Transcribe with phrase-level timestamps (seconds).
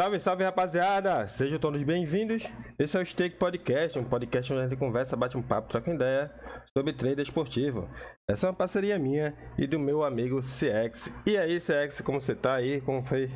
[0.00, 1.28] Salve, salve rapaziada!
[1.28, 2.44] Sejam todos bem-vindos.
[2.78, 5.92] Esse é o Stake Podcast, um podcast onde a gente conversa, bate um papo, troca
[5.92, 6.32] ideia
[6.74, 7.86] sobre trade esportivo.
[8.26, 11.12] Essa é uma parceria minha e do meu amigo CX.
[11.26, 12.80] E aí, CX, como você tá aí?
[12.80, 13.28] Como foi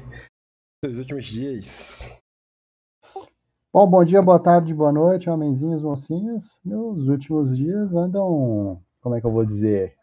[0.83, 2.03] os últimos dias?
[3.71, 6.45] Bom, bom dia, boa tarde, boa noite, homenzinhos, mocinhas.
[6.65, 9.99] Meus últimos dias andam, como é que eu vou dizer,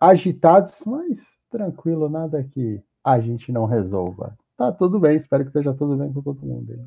[0.00, 1.20] agitados, mas
[1.50, 4.38] tranquilo, nada que a gente não resolva.
[4.56, 6.72] Tá tudo bem, espero que esteja tudo bem com todo mundo.
[6.72, 6.78] Aí.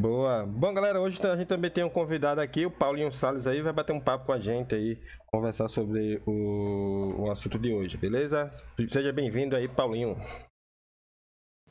[0.00, 0.46] Boa.
[0.46, 3.72] Bom, galera, hoje a gente também tem um convidado aqui, o Paulinho Salles aí, vai
[3.72, 8.50] bater um papo com a gente aí, conversar sobre o, o assunto de hoje, beleza?
[8.88, 10.16] Seja bem-vindo aí, Paulinho.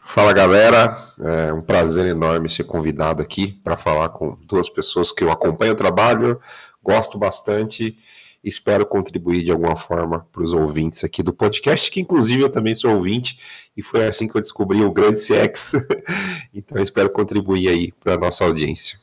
[0.01, 5.23] Fala galera, é um prazer enorme ser convidado aqui para falar com duas pessoas que
[5.23, 6.39] eu acompanho o trabalho,
[6.83, 7.97] gosto bastante
[8.43, 12.75] Espero contribuir de alguma forma para os ouvintes aqui do podcast, que inclusive eu também
[12.75, 15.73] sou ouvinte, e foi assim que eu descobri o grande CX.
[16.53, 18.99] então espero contribuir aí para a nossa audiência.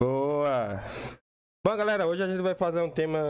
[0.00, 0.82] Boa!
[1.64, 3.20] Bom, galera, hoje a gente vai fazer um tema,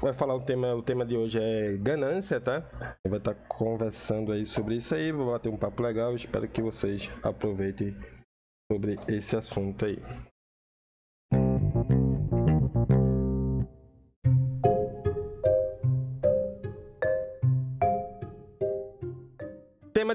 [0.00, 2.60] vai falar um tema, o tema de hoje é ganância, tá?
[3.04, 6.62] Vai estar tá conversando aí sobre isso aí, vou bater um papo legal, espero que
[6.62, 7.96] vocês aproveitem
[8.70, 9.98] sobre esse assunto aí.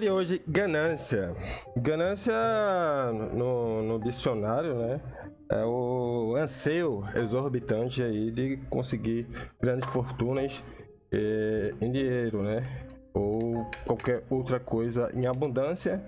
[0.03, 1.33] De hoje, ganância.
[1.77, 2.33] Ganância
[3.33, 4.99] no, no dicionário, né?
[5.49, 9.27] É o anseio exorbitante aí de conseguir
[9.61, 10.61] grandes fortunas
[11.09, 12.63] eh, em dinheiro, né?
[13.13, 16.03] Ou qualquer outra coisa em abundância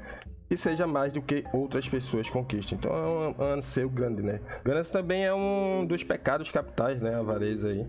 [0.50, 2.78] que seja mais do que outras pessoas conquistam.
[2.78, 4.42] Então é um, anseio grande, né?
[4.64, 7.16] Ganância também é um dos pecados capitais, né?
[7.16, 7.88] A avareza aí.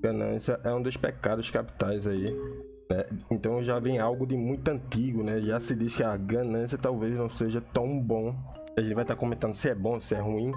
[0.00, 2.34] Ganância é um dos pecados capitais aí
[2.92, 3.06] né?
[3.30, 5.40] Então já vem algo de muito antigo, né?
[5.40, 8.34] Já se diz que a ganância talvez não seja tão bom.
[8.76, 10.52] A gente vai estar comentando se é bom, se é ruim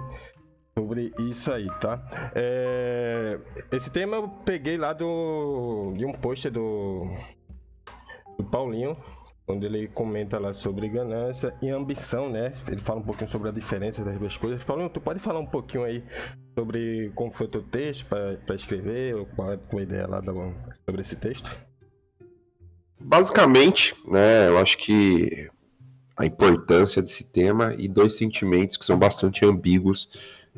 [0.78, 2.06] sobre isso aí, tá?
[2.34, 3.38] É...
[3.72, 7.06] Esse tema eu peguei lá do de um post do,
[8.38, 8.96] do Paulinho,
[9.48, 12.52] onde ele comenta lá sobre ganância e ambição, né?
[12.68, 14.62] Ele fala um pouquinho sobre a diferença das duas coisas.
[14.62, 16.04] Paulinho, tu pode falar um pouquinho aí
[16.58, 20.22] sobre como foi o teu texto para escrever, ou qual é a tua ideia lá
[20.84, 21.50] sobre esse texto?
[22.98, 25.48] Basicamente, né, eu acho que
[26.16, 30.08] a importância desse tema e dois sentimentos que são bastante ambíguos,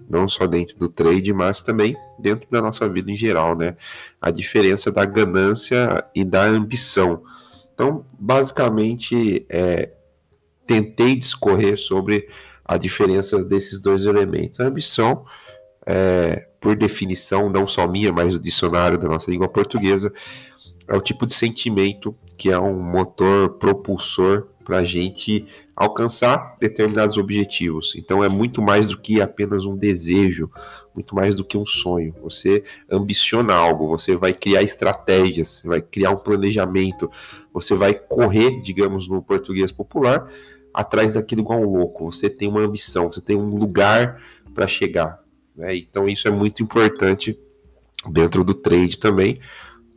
[0.08, 3.76] não só dentro do trade, mas também dentro da nossa vida em geral, né?
[4.20, 7.24] A diferença da ganância e da ambição.
[7.74, 9.90] Então, basicamente, é,
[10.64, 12.28] tentei discorrer sobre
[12.64, 14.60] a diferença desses dois elementos.
[14.60, 15.24] A ambição,
[15.84, 20.12] é, por definição, não só minha, mas do dicionário da nossa língua portuguesa,
[20.88, 27.16] é o tipo de sentimento que é um motor propulsor para a gente alcançar determinados
[27.16, 27.94] objetivos.
[27.96, 30.50] Então é muito mais do que apenas um desejo,
[30.94, 32.14] muito mais do que um sonho.
[32.22, 37.10] Você ambiciona algo, você vai criar estratégias, vai criar um planejamento,
[37.52, 40.30] você vai correr, digamos no português popular,
[40.72, 42.12] atrás daquilo igual um louco.
[42.12, 44.22] Você tem uma ambição, você tem um lugar
[44.54, 45.18] para chegar.
[45.56, 45.76] Né?
[45.76, 47.38] Então isso é muito importante
[48.10, 49.40] dentro do trade também,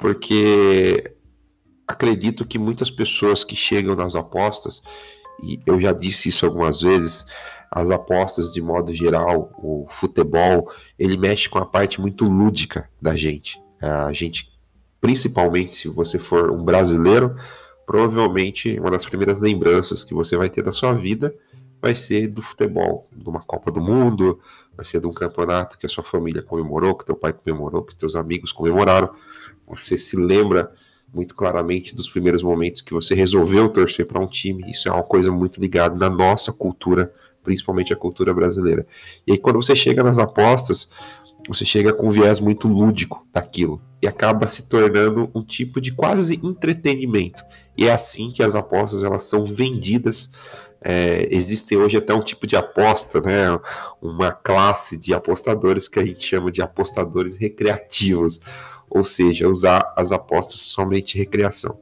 [0.02, 1.16] porque
[1.88, 4.82] acredito que muitas pessoas que chegam nas apostas,
[5.44, 7.24] e eu já disse isso algumas vezes,
[7.72, 13.16] as apostas de modo geral, o futebol, ele mexe com a parte muito lúdica da
[13.16, 13.62] gente.
[13.80, 14.52] A gente,
[15.00, 17.36] principalmente se você for um brasileiro,
[17.86, 21.34] provavelmente uma das primeiras lembranças que você vai ter da sua vida
[21.82, 24.40] vai ser do futebol, de uma Copa do Mundo,
[24.78, 27.96] vai ser de um campeonato que a sua família comemorou, que teu pai comemorou, que
[27.96, 29.10] teus amigos comemoraram.
[29.72, 30.72] Você se lembra
[31.14, 34.70] muito claramente dos primeiros momentos que você resolveu torcer para um time.
[34.70, 38.86] Isso é uma coisa muito ligada na nossa cultura, principalmente a cultura brasileira.
[39.28, 40.90] E aí, quando você chega nas apostas,
[41.48, 45.92] você chega com um viés muito lúdico daquilo e acaba se tornando um tipo de
[45.92, 47.44] quase entretenimento.
[47.78, 50.30] E é assim que as apostas elas são vendidas.
[50.84, 53.60] É, existe hoje até um tipo de aposta, né?
[54.02, 58.40] uma classe de apostadores que a gente chama de apostadores recreativos
[58.92, 61.80] ou seja, usar as apostas somente recreação.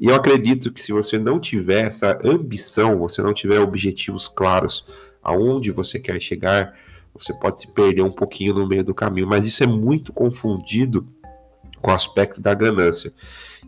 [0.00, 4.84] E eu acredito que se você não tiver essa ambição, você não tiver objetivos claros
[5.22, 6.74] aonde você quer chegar,
[7.14, 11.06] você pode se perder um pouquinho no meio do caminho, mas isso é muito confundido
[11.80, 13.12] com o aspecto da ganância.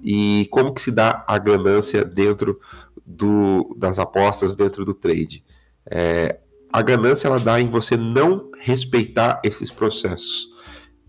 [0.02, 2.58] E como que se dá a ganância dentro
[3.06, 5.44] do, das apostas, dentro do trade?
[5.88, 6.40] É,
[6.72, 10.49] a ganância ela dá em você não respeitar esses processos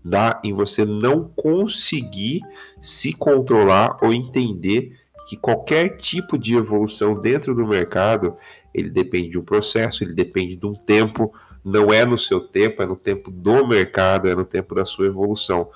[0.04, 2.40] dá em você não conseguir
[2.80, 4.92] se controlar ou entender
[5.28, 8.36] que qualquer tipo de evolução dentro do mercado
[8.74, 11.32] ele depende de um processo, ele depende de um tempo,
[11.64, 15.06] não é no seu tempo, é no tempo do mercado, é no tempo da sua
[15.06, 15.68] evolução.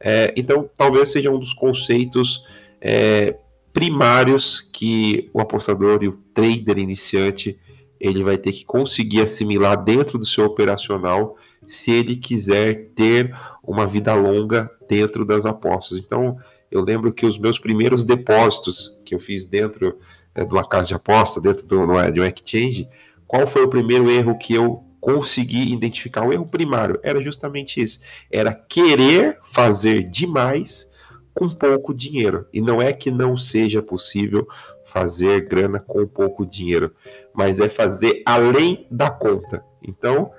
[0.00, 2.44] É, então, talvez seja um dos conceitos
[2.80, 3.36] é,
[3.72, 7.58] primários que o apostador e o trader iniciante
[7.98, 13.86] ele vai ter que conseguir assimilar dentro do seu operacional se ele quiser ter uma
[13.86, 15.98] vida longa dentro das apostas.
[15.98, 16.36] Então,
[16.70, 19.98] eu lembro que os meus primeiros depósitos que eu fiz dentro
[20.34, 22.88] é, de uma casa de aposta, dentro do, de um exchange,
[23.26, 26.26] qual foi o primeiro erro que eu consegui identificar?
[26.26, 28.00] O erro primário era justamente esse:
[28.30, 30.90] era querer fazer demais
[31.34, 32.46] com pouco dinheiro.
[32.52, 34.46] E não é que não seja possível
[34.84, 36.94] fazer grana com pouco dinheiro,
[37.34, 39.64] mas é fazer além da conta.
[39.82, 40.30] Então,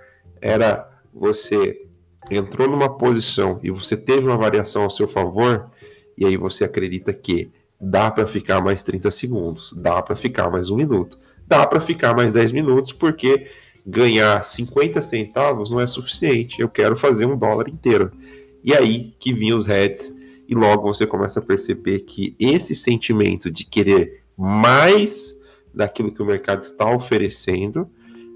[0.42, 1.82] era você
[2.30, 5.72] entrou numa posição e você teve uma variação ao seu favor,
[6.18, 10.70] e aí você acredita que dá para ficar mais 30 segundos, dá para ficar mais
[10.70, 11.18] um minuto,
[11.48, 13.48] dá para ficar mais 10 minutos, porque
[13.86, 18.12] ganhar 50 centavos não é suficiente, eu quero fazer um dólar inteiro.
[18.64, 20.14] E aí que vinham os heads,
[20.48, 25.36] e logo você começa a perceber que esse sentimento de querer mais
[25.74, 27.90] daquilo que o mercado está oferecendo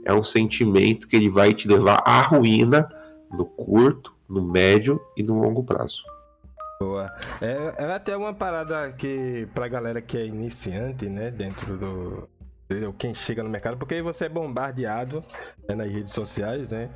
[0.06, 2.90] é um sentimento que ele vai te levar à ruína
[3.32, 6.04] no curto, no médio e no longo prazo.
[6.80, 7.14] Boa.
[7.42, 12.30] É, é até uma parada que pra galera que é iniciante, né, dentro do
[12.70, 12.94] entendeu?
[12.94, 15.24] quem chega no mercado, porque aí você é bombardeado
[15.68, 16.90] né, nas redes sociais, né?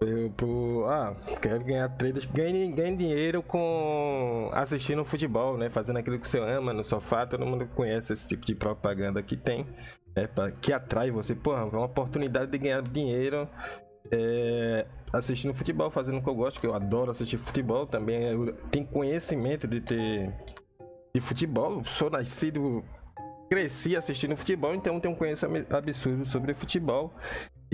[0.00, 5.70] Eu, pro, ah, quero ganhar traders, ganhe, ganhe dinheiro com assistindo futebol, né?
[5.70, 9.36] Fazendo aquilo que você ama no sofá, todo mundo conhece esse tipo de propaganda que
[9.36, 9.66] tem,
[10.16, 10.26] né?
[10.26, 13.48] Pra, que atrai você, pô, é uma oportunidade de ganhar dinheiro
[14.10, 18.22] é, assistindo futebol, fazendo o que eu gosto, que eu adoro assistir futebol também.
[18.24, 20.32] Eu tenho conhecimento de ter
[21.14, 22.84] de futebol, sou nascido,
[23.48, 27.12] cresci assistindo futebol, então tenho um conhecimento absurdo sobre futebol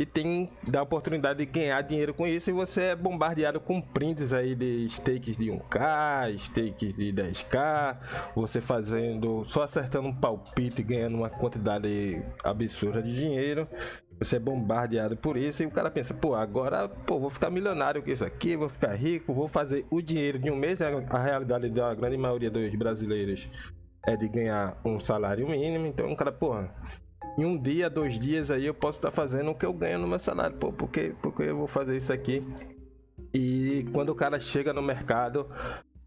[0.00, 4.32] e tem da oportunidade de ganhar dinheiro com isso e você é bombardeado com prints
[4.32, 7.98] aí de stakes de 1k, stakes de 10k,
[8.34, 13.68] você fazendo só acertando um palpite ganhando uma quantidade absurda de dinheiro.
[14.18, 18.02] Você é bombardeado por isso e o cara pensa, pô, agora, pô, vou ficar milionário
[18.02, 20.78] com isso aqui, vou ficar rico, vou fazer o dinheiro de um mês.
[20.78, 21.06] Né?
[21.08, 23.48] A realidade da grande maioria dos brasileiros
[24.06, 26.74] é de ganhar um salário mínimo, então o cara, porra,
[27.38, 30.08] em um dia, dois dias aí eu posso estar fazendo o que eu ganho no
[30.08, 30.56] meu salário.
[30.56, 32.44] Pô, porque, porque eu vou fazer isso aqui?
[33.32, 35.48] E quando o cara chega no mercado,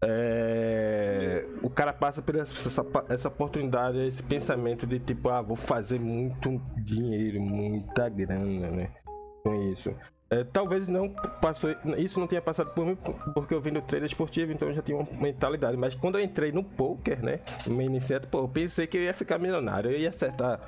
[0.02, 1.46] é...
[1.62, 6.60] o cara passa por essa, essa oportunidade, esse pensamento de tipo, ah, vou fazer muito
[6.76, 8.90] dinheiro, muita grana, né?
[9.42, 9.94] Com isso.
[10.34, 12.98] É, talvez não passou, isso não tenha passado por mim
[13.32, 15.76] porque eu vim do trader esportivo, então eu já tinha uma mentalidade.
[15.76, 17.38] Mas quando eu entrei no poker, né,
[17.68, 20.60] me iniciei, pô, eu pensei que eu ia ficar milionário, eu ia acertar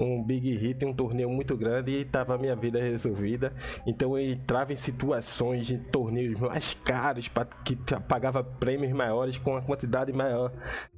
[0.00, 3.52] um big hit, um torneio muito grande e tava a minha vida resolvida.
[3.84, 7.76] Então eu entrava em situações de torneios mais caros, para que
[8.06, 10.52] pagava prêmios maiores com uma quantidade maior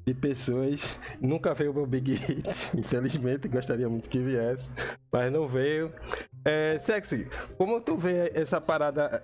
[0.05, 0.99] de pessoas.
[1.21, 4.71] Nunca veio o meu big hit, infelizmente, gostaria muito que viesse,
[5.11, 5.93] mas não veio.
[6.45, 9.23] É, sexy, como tu vê essa parada?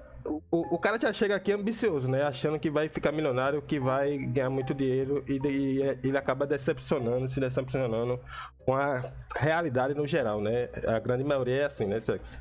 [0.51, 2.23] O, o cara já chega aqui ambicioso, né?
[2.23, 7.29] Achando que vai ficar milionário, que vai ganhar muito dinheiro e, e ele acaba decepcionando,
[7.29, 8.19] se decepcionando
[8.65, 9.03] com a
[9.37, 10.69] realidade no geral, né?
[10.87, 12.39] A grande maioria é assim, né, Sexy?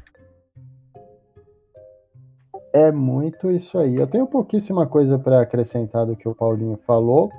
[2.73, 3.95] É muito isso aí.
[3.95, 7.31] Eu tenho pouquíssima coisa para acrescentar do que o Paulinho falou.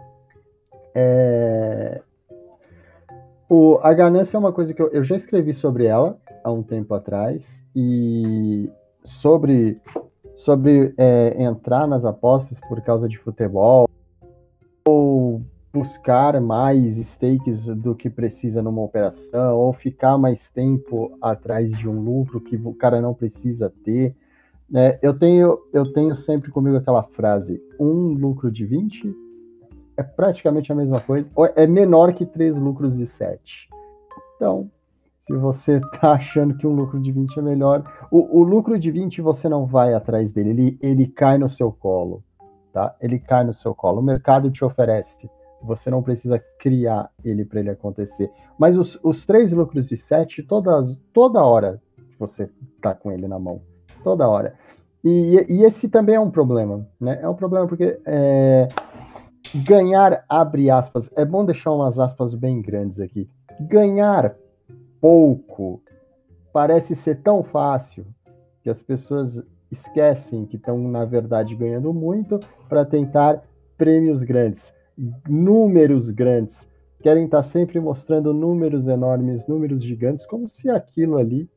[0.95, 2.01] É...
[3.47, 6.63] O, a ganância é uma coisa que eu, eu já escrevi sobre ela há um
[6.63, 8.71] tempo atrás e
[9.07, 9.81] sobre,
[10.35, 13.89] sobre é, entrar nas apostas por causa de futebol
[14.87, 15.41] ou
[15.73, 22.01] buscar mais stakes do que precisa numa operação ou ficar mais tempo atrás de um
[22.01, 24.15] lucro que o cara não precisa ter.
[24.75, 29.15] É, eu, tenho, eu tenho sempre comigo aquela frase: um lucro de 20
[29.97, 33.69] é praticamente a mesma coisa, é menor que três lucros de 7.
[34.37, 34.71] Então,
[35.27, 38.91] se você está achando que um lucro de 20 é melhor, o, o, lucro de
[38.91, 42.23] 20 você não vai atrás dele, ele, ele cai no seu colo,
[42.73, 42.95] tá?
[43.01, 44.01] Ele cai no seu colo.
[44.01, 45.29] O mercado te oferece,
[45.61, 48.31] você não precisa criar ele para ele acontecer.
[48.57, 51.83] Mas os, os três lucros de 7, todas, toda hora
[52.19, 52.49] você
[52.81, 53.61] tá com ele na mão,
[54.05, 54.55] toda hora.
[55.03, 57.19] E, e esse também é um problema, né?
[57.21, 58.69] É um problema porque é,
[59.67, 63.29] ganhar, abre aspas, é bom deixar umas aspas bem grandes aqui.
[63.61, 64.37] Ganhar
[65.01, 65.83] pouco
[66.53, 68.07] parece ser tão fácil
[68.63, 72.39] que as pessoas esquecem que estão, na verdade, ganhando muito
[72.69, 73.43] para tentar
[73.77, 74.73] prêmios grandes,
[75.29, 76.69] números grandes.
[77.03, 81.49] querem estar sempre mostrando números enormes, números gigantes, como se aquilo ali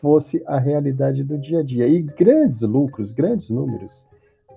[0.00, 1.86] fosse a realidade do dia a dia.
[1.86, 4.06] E grandes lucros, grandes números,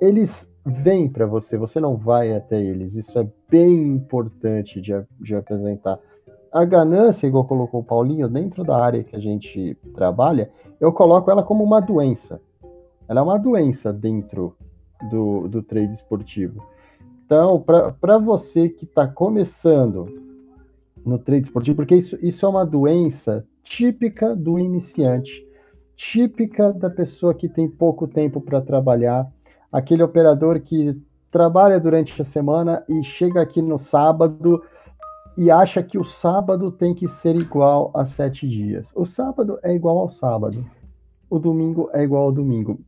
[0.01, 2.95] eles vêm para você, você não vai até eles.
[2.95, 5.99] Isso é bem importante de, de apresentar.
[6.53, 11.31] A ganância, igual colocou o Paulinho, dentro da área que a gente trabalha, eu coloco
[11.31, 12.39] ela como uma doença.
[13.07, 14.55] Ela é uma doença dentro
[15.09, 16.63] do, do trade esportivo.
[17.25, 17.59] Então,
[17.99, 20.05] para você que está começando
[21.03, 25.43] no trade esportivo, porque isso, isso é uma doença típica do iniciante,
[25.95, 29.27] típica da pessoa que tem pouco tempo para trabalhar,
[29.71, 30.95] aquele operador que
[31.31, 34.61] trabalha durante a semana e chega aqui no sábado
[35.37, 38.91] e acha que o sábado tem que ser igual a sete dias.
[38.95, 40.65] O sábado é igual ao sábado.
[41.29, 42.79] O domingo é igual ao domingo.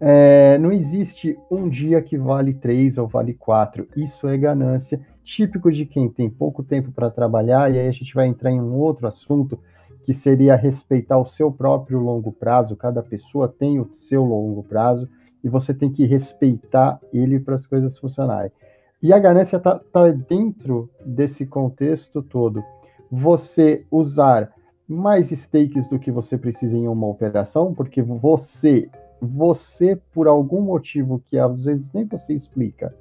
[0.00, 3.88] É, não existe um dia que vale três ou vale quatro.
[3.96, 7.72] Isso é ganância, típico de quem tem pouco tempo para trabalhar.
[7.72, 9.58] E aí a gente vai entrar em um outro assunto
[10.04, 12.76] que seria respeitar o seu próprio longo prazo.
[12.76, 15.08] Cada pessoa tem o seu longo prazo
[15.42, 18.50] e você tem que respeitar ele para as coisas funcionarem.
[19.04, 22.64] E a ganância está tá dentro desse contexto todo.
[23.10, 24.50] Você usar
[24.88, 28.88] mais stakes do que você precisa em uma operação, porque você,
[29.20, 32.96] você por algum motivo que às vezes nem você explica,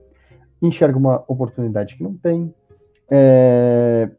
[0.62, 2.54] enxerga uma oportunidade que não tem,
[3.10, 4.12] é,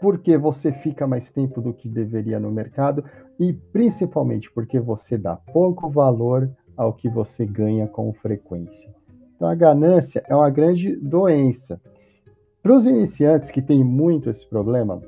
[0.00, 3.04] porque você fica mais tempo do que deveria no mercado
[3.38, 8.97] e principalmente porque você dá pouco valor ao que você ganha com frequência.
[9.38, 11.80] Então, a ganância é uma grande doença.
[12.60, 15.00] Para os iniciantes que têm muito esse problema,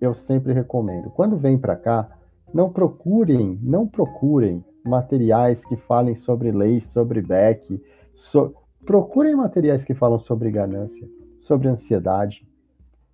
[0.00, 2.08] eu sempre recomendo, quando vem para cá,
[2.54, 7.82] não procurem, não procurem materiais que falem sobre leis, sobre back,
[8.14, 8.54] so,
[8.84, 11.08] procurem materiais que falam sobre ganância,
[11.40, 12.46] sobre ansiedade,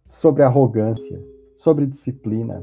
[0.05, 1.19] sobre arrogância,
[1.57, 2.63] sobre disciplina.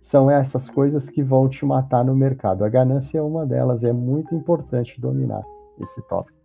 [0.00, 2.64] São essas coisas que vão te matar no mercado.
[2.64, 5.42] A ganância é uma delas, é muito importante dominar
[5.78, 6.41] esse tópico.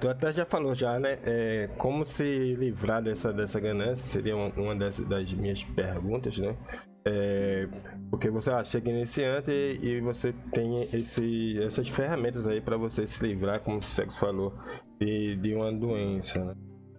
[0.00, 1.18] Tu até já falou já, né?
[1.24, 6.56] É, como se livrar dessa, dessa ganância seria uma, das, das minhas perguntas, né?
[7.04, 7.66] É,
[8.10, 13.06] porque você ah, chega iniciante e, e você tem esse, essas ferramentas aí para você
[13.06, 14.52] se livrar, como o Sexo falou,
[15.00, 16.44] de, de uma doença.
[16.44, 16.54] Né?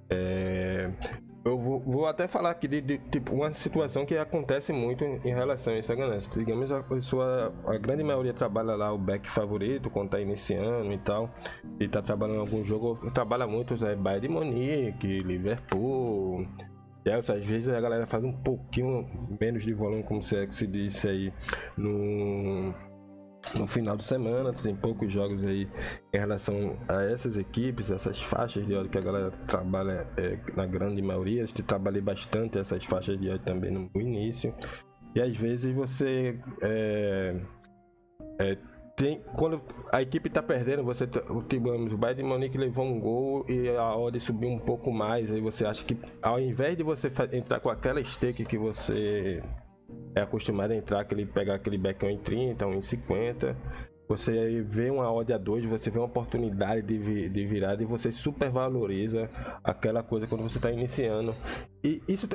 [0.09, 0.91] É,
[1.43, 5.21] eu vou, vou, até falar aqui de, de, tipo, uma situação que acontece muito em,
[5.23, 6.31] em relação a essa ganância.
[6.35, 10.97] Digamos, a pessoa, a grande maioria trabalha lá o back favorito, quando tá iniciando e
[10.97, 11.33] tal,
[11.79, 16.45] e tá trabalhando em algum jogo, trabalha muito, é Bayern de Munique, Liverpool,
[17.05, 19.07] Chelsea, às vezes a galera faz um pouquinho
[19.39, 21.33] menos de volume, como se, é que se disse aí,
[21.77, 22.73] no
[23.55, 25.67] no final de semana, tem poucos jogos aí
[26.13, 30.65] em relação a essas equipes, essas faixas de óleo que a galera trabalha é, na
[30.65, 31.45] grande maioria.
[31.47, 34.53] Gente trabalhei bastante essas faixas de óleo também no início.
[35.15, 37.35] E às vezes você é,
[38.39, 38.57] é,
[38.95, 42.99] tem, quando a equipe está perdendo, você o Tibamos, o Bayern de Munique levou um
[42.99, 45.31] gol e a odd subiu um pouco mais.
[45.31, 49.41] Aí você acha que ao invés de você entrar com aquela stake que você
[50.15, 53.55] é acostumado a entrar, aquele, pegar aquele backão em 30, um em 50.
[54.07, 58.11] Você vê uma odd a 2, você vê uma oportunidade de, de virada e você
[58.11, 59.29] supervaloriza
[59.63, 61.35] aquela coisa quando você está iniciando.
[61.83, 62.27] E isso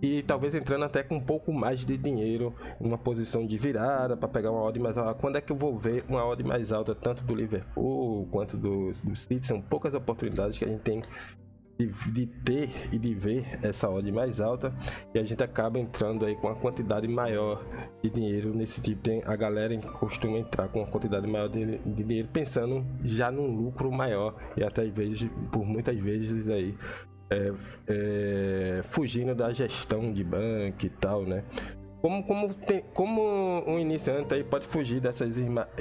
[0.00, 4.28] e talvez entrando até com um pouco mais de dinheiro numa posição de virada para
[4.28, 5.14] pegar uma odd mais alta.
[5.14, 8.92] Quando é que eu vou ver uma odd mais alta tanto do Liverpool quanto do,
[9.02, 9.44] do City?
[9.44, 11.02] São poucas oportunidades que a gente tem
[11.78, 14.74] de, de, ter e de ver essa odd mais alta
[15.14, 17.64] e a gente acaba entrando aí com uma quantidade maior
[18.02, 22.02] de dinheiro nesse tipo tem a galera costuma entrar com uma quantidade maior de, de,
[22.02, 26.76] dinheiro pensando já num lucro maior e até às vezes por muitas vezes aí
[27.30, 27.52] é,
[27.86, 31.44] é, fugindo da gestão de banco e tal né
[32.00, 35.36] como, como, tem, como um iniciante aí pode fugir dessas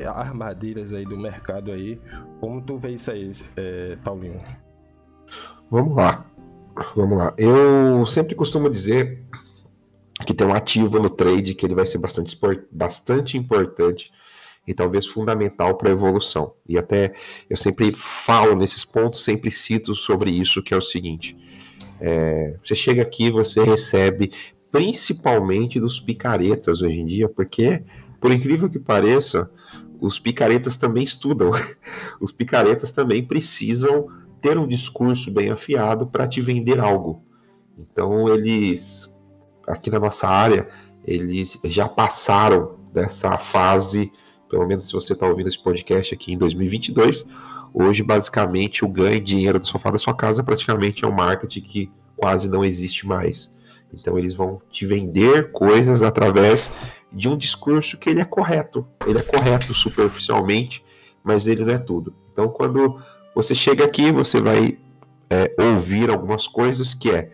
[0.08, 2.02] armadilhas aí do mercado aí?
[2.40, 4.42] Como tu vê isso aí, é, Paulinho?
[5.70, 6.26] Vamos lá.
[6.96, 7.34] Vamos lá.
[7.38, 9.24] Eu sempre costumo dizer
[10.26, 12.38] que tem um ativo no trade que ele vai ser bastante,
[12.72, 14.12] bastante importante
[14.68, 16.54] e talvez fundamental para a evolução.
[16.68, 17.14] E até
[17.50, 21.38] eu sempre falo nesses pontos, sempre cito sobre isso, que é o seguinte:
[22.00, 24.32] é, você chega aqui, você recebe
[24.72, 27.84] principalmente dos picaretas hoje em dia, porque,
[28.20, 29.50] por incrível que pareça,
[30.00, 31.50] os picaretas também estudam,
[32.20, 34.08] os picaretas também precisam
[34.42, 37.24] ter um discurso bem afiado para te vender algo.
[37.78, 39.18] Então, eles,
[39.68, 40.68] aqui na nossa área,
[41.06, 44.12] eles já passaram dessa fase,
[44.50, 47.26] pelo menos se você está ouvindo esse podcast aqui em 2022,
[47.74, 51.62] hoje basicamente o ganho de dinheiro do sofá da sua casa praticamente é um marketing
[51.62, 53.56] que quase não existe mais.
[53.94, 56.72] Então eles vão te vender coisas através
[57.12, 60.84] de um discurso que ele é correto, ele é correto superficialmente,
[61.24, 62.14] mas ele não é tudo.
[62.32, 63.00] Então quando
[63.38, 64.80] você chega aqui, você vai
[65.30, 67.30] é, ouvir algumas coisas que é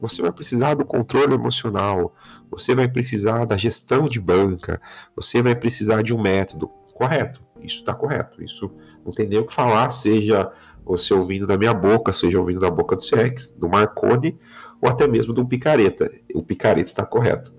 [0.00, 2.14] você vai precisar do controle emocional,
[2.50, 4.80] você vai precisar da gestão de banca,
[5.14, 6.68] você vai precisar de um método.
[6.94, 8.42] Correto, isso está correto.
[8.42, 8.72] Isso
[9.04, 10.50] não tem nem o que falar, seja
[10.86, 14.38] você ouvindo da minha boca, seja ouvindo da boca do Sex, do Marconi,
[14.80, 16.10] ou até mesmo do Picareta.
[16.34, 17.52] O Picareta está correto.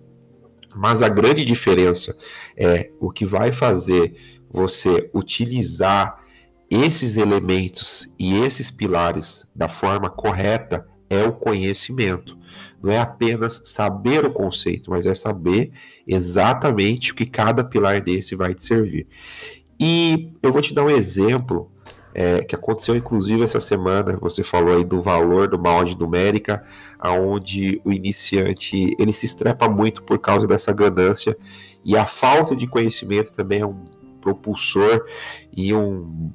[0.75, 2.17] Mas a grande diferença
[2.57, 4.15] é o que vai fazer
[4.49, 6.22] você utilizar
[6.69, 12.37] esses elementos e esses pilares da forma correta é o conhecimento.
[12.81, 15.71] Não é apenas saber o conceito, mas é saber
[16.07, 19.07] exatamente o que cada pilar desse vai te servir.
[19.79, 21.71] E eu vou te dar um exemplo
[22.13, 24.17] é, que aconteceu inclusive essa semana.
[24.21, 26.65] Você falou aí do valor de uma odd numérica,
[26.99, 31.35] aonde o iniciante ele se estrepa muito por causa dessa ganância
[31.83, 33.83] e a falta de conhecimento também é um
[34.21, 35.05] propulsor
[35.51, 36.31] e um,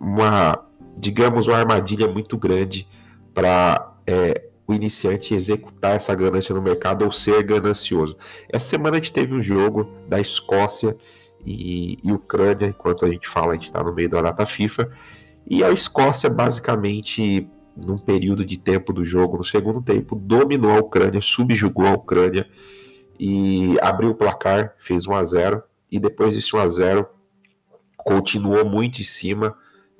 [0.00, 0.58] uma,
[0.96, 2.86] digamos, uma armadilha muito grande
[3.34, 8.16] para é, o iniciante executar essa ganância no mercado ou ser ganancioso.
[8.52, 10.96] Essa semana a gente teve um jogo da Escócia
[11.44, 14.90] e, e Ucrânia, enquanto a gente fala, a gente está no meio da data FIFA,
[15.46, 20.80] e a Escócia basicamente num período de tempo do jogo, no segundo tempo, dominou a
[20.80, 22.48] Ucrânia, subjugou a Ucrânia
[23.18, 27.08] e abriu o placar, fez 1 a 0 e depois desse 1 a 0
[27.96, 29.56] continuou muito em cima,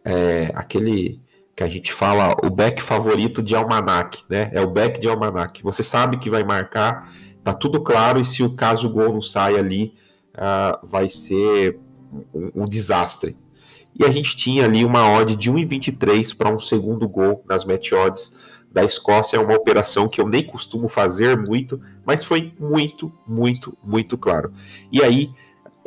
[0.08, 1.20] é, aquele
[1.54, 4.48] que a gente fala o back favorito de Almanac, né?
[4.54, 5.62] É o back de Almanac.
[5.62, 7.12] Você sabe que vai marcar,
[7.44, 9.94] tá tudo claro, e se o caso gol não sai ali,
[10.34, 11.78] uh, vai ser
[12.32, 13.36] um, um, desastre.
[13.94, 17.92] E a gente tinha ali uma odd de 1,23 para um segundo gol nas match
[17.92, 18.32] odds
[18.72, 19.36] da Escócia.
[19.36, 24.52] É uma operação que eu nem costumo fazer muito, mas foi muito, muito, muito claro.
[24.90, 25.30] E aí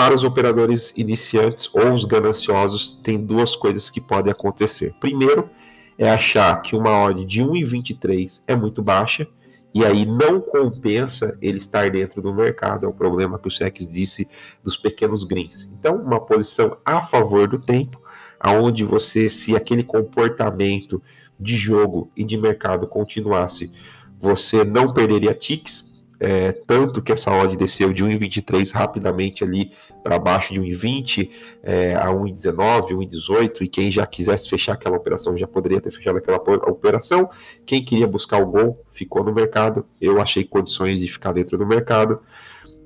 [0.02, 4.96] para os operadores iniciantes ou os gananciosos, tem duas coisas que podem acontecer.
[5.00, 5.48] Primeiro,
[5.96, 9.28] é achar que uma odd de 1,23 é muito baixa
[9.72, 12.88] e aí não compensa ele estar dentro do mercado.
[12.88, 14.28] É o problema que o Sex disse
[14.64, 15.70] dos pequenos greens.
[15.78, 18.02] Então, uma posição a favor do tempo,
[18.40, 21.00] aonde você, se aquele comportamento
[21.40, 23.72] de jogo e de mercado continuasse,
[24.20, 25.91] você não perderia ticks,
[26.24, 29.72] é, tanto que essa odd desceu de 1,23 rapidamente ali
[30.04, 31.28] para baixo de 1,20
[31.64, 36.20] é, a 1,19, 1,18, e quem já quisesse fechar aquela operação já poderia ter fechado
[36.20, 37.28] aquela operação.
[37.66, 39.84] Quem queria buscar o gol ficou no mercado.
[40.00, 42.22] Eu achei condições de ficar dentro do mercado.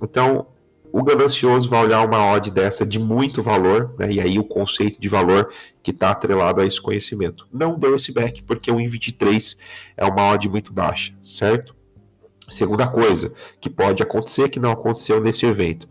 [0.02, 0.48] Então,
[0.90, 4.98] o ganancioso vai olhar uma odd dessa de muito valor, né, e aí o conceito
[4.98, 5.50] de valor
[5.84, 7.46] que está atrelado a esse conhecimento.
[7.52, 9.58] Não deu esse back, porque o 1,23
[9.98, 11.75] é uma odd muito baixa, certo?
[12.48, 15.88] Segunda coisa que pode acontecer, que não aconteceu nesse evento.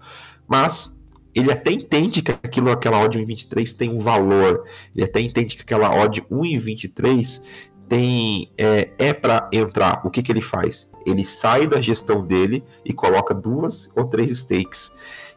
[0.46, 0.94] Mas
[1.34, 4.64] ele até entende que aquilo, aquela odd 1,23 tem um valor.
[4.94, 7.42] Ele até entende que aquela odd 1,23
[7.88, 10.00] tem é, é para entrar.
[10.04, 10.90] O que, que ele faz?
[11.04, 14.92] Ele sai da gestão dele e coloca duas ou três stakes.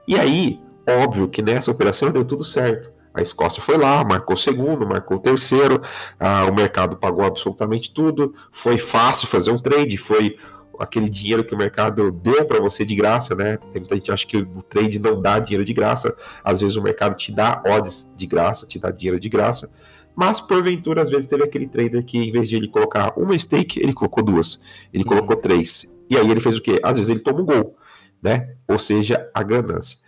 [0.07, 2.95] E aí, óbvio que nessa operação deu tudo certo.
[3.13, 5.81] A Escócia foi lá, marcou segundo, marcou terceiro,
[6.19, 10.37] ah, o mercado pagou absolutamente tudo, foi fácil fazer um trade, foi
[10.79, 13.57] aquele dinheiro que o mercado deu para você de graça, né?
[13.71, 16.15] Tem muita gente acha que o trade não dá dinheiro de graça.
[16.43, 19.71] Às vezes o mercado te dá odds de graça, te dá dinheiro de graça.
[20.15, 23.79] Mas porventura, às vezes teve aquele trader que em vez de ele colocar uma stake,
[23.79, 24.59] ele colocou duas,
[24.91, 25.09] ele uhum.
[25.09, 25.87] colocou três.
[26.09, 26.79] E aí ele fez o quê?
[26.81, 27.77] Às vezes ele toma um gol,
[28.21, 28.55] né?
[28.67, 29.99] Ou seja, a ganância.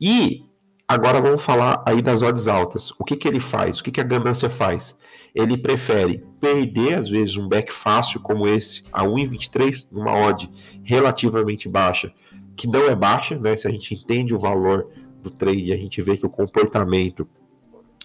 [0.00, 0.44] E
[0.86, 2.92] agora vamos falar aí das odds altas.
[2.98, 3.80] O que, que ele faz?
[3.80, 4.96] O que, que a ganância faz?
[5.36, 10.50] Ele prefere perder, às vezes, um back fácil como esse, a 1,23, numa odd
[10.82, 12.10] relativamente baixa,
[12.56, 13.54] que não é baixa, né?
[13.54, 14.88] Se a gente entende o valor
[15.22, 17.28] do trade, a gente vê que o comportamento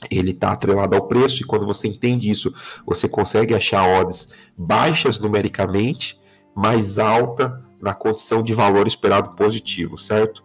[0.10, 2.54] ele está atrelado ao preço, e quando você entende isso,
[2.86, 6.20] você consegue achar odds baixas numericamente,
[6.54, 10.44] mais alta na condição de valor esperado positivo, certo?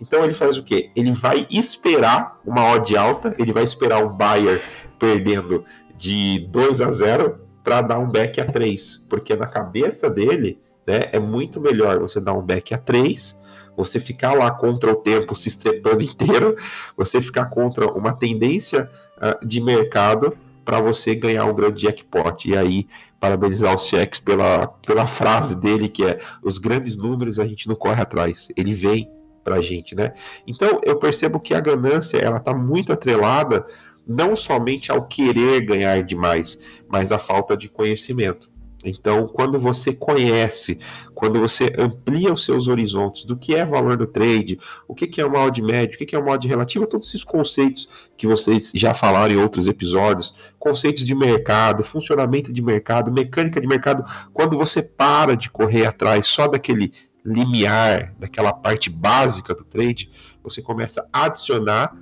[0.00, 0.92] Então ele faz o quê?
[0.94, 4.62] Ele vai esperar uma odd alta, ele vai esperar um buyer
[4.98, 5.64] perdendo
[5.98, 11.10] de 2 a 0 para dar um back a 3, porque na cabeça dele, né,
[11.12, 13.38] é muito melhor você dar um back a 3,
[13.76, 16.56] você ficar lá contra o tempo se estrepando inteiro,
[16.96, 20.30] você ficar contra uma tendência uh, de mercado
[20.64, 22.48] para você ganhar um grande jackpot.
[22.48, 22.86] E aí,
[23.20, 27.74] parabenizar o CX pela, pela frase dele, que é: os grandes números a gente não
[27.74, 29.10] corre atrás, ele vem
[29.42, 30.12] para a gente, né?
[30.46, 33.64] Então, eu percebo que a ganância ela está muito atrelada
[34.08, 38.50] não somente ao querer ganhar demais, mas à falta de conhecimento.
[38.84, 40.78] Então, quando você conhece,
[41.12, 45.26] quando você amplia os seus horizontes do que é valor do trade, o que é
[45.26, 48.26] o mal de médio, o que é o mal de relativo, todos esses conceitos que
[48.26, 54.04] vocês já falaram em outros episódios, conceitos de mercado, funcionamento de mercado, mecânica de mercado,
[54.32, 56.92] quando você para de correr atrás só daquele
[57.24, 60.08] limiar, daquela parte básica do trade,
[60.42, 61.94] você começa a adicionar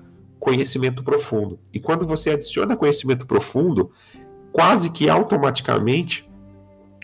[0.46, 1.58] conhecimento profundo.
[1.74, 3.90] E quando você adiciona conhecimento profundo,
[4.52, 6.24] quase que automaticamente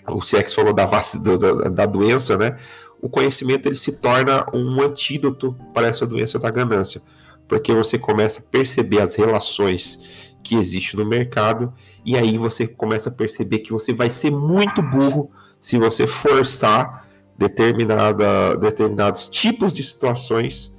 [0.07, 2.57] o CX falou da, da, da doença, né?
[3.01, 7.03] O conhecimento ele se torna um antídoto para essa doença da ganância,
[7.49, 9.99] porque você começa a perceber as relações
[10.41, 11.75] que existem no mercado
[12.05, 17.09] e aí você começa a perceber que você vai ser muito burro se você forçar
[17.37, 20.72] determinada, determinados tipos de situações,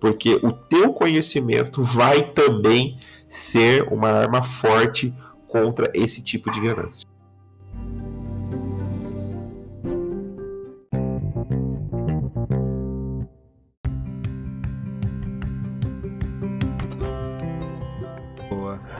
[0.00, 5.14] porque o teu conhecimento vai também ser uma arma forte
[5.46, 7.08] contra esse tipo de ganância.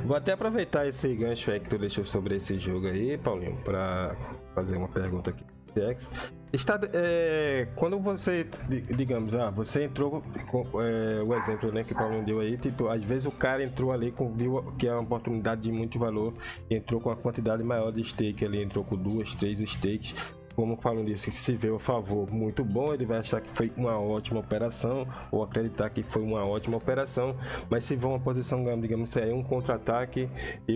[0.05, 4.17] Vou até aproveitar esse gancho aí que tu deixou sobre esse jogo aí, Paulinho, para
[4.55, 5.45] fazer uma pergunta aqui.
[6.51, 8.47] Está, é, quando você,
[8.97, 12.89] digamos, ah, você entrou com é, o exemplo né, que o Paulinho deu aí, tipo,
[12.89, 16.33] às vezes o cara entrou ali com viu que é uma oportunidade de muito valor,
[16.71, 20.15] entrou com uma quantidade maior de stake ali, entrou com duas, três stakes,
[20.59, 23.97] como o disse, se vê a favor, muito bom, ele vai achar que foi uma
[23.97, 27.37] ótima operação, ou acreditar que foi uma ótima operação,
[27.71, 30.29] mas se vê uma posição, digamos, é um contra-ataque,
[30.67, 30.73] e,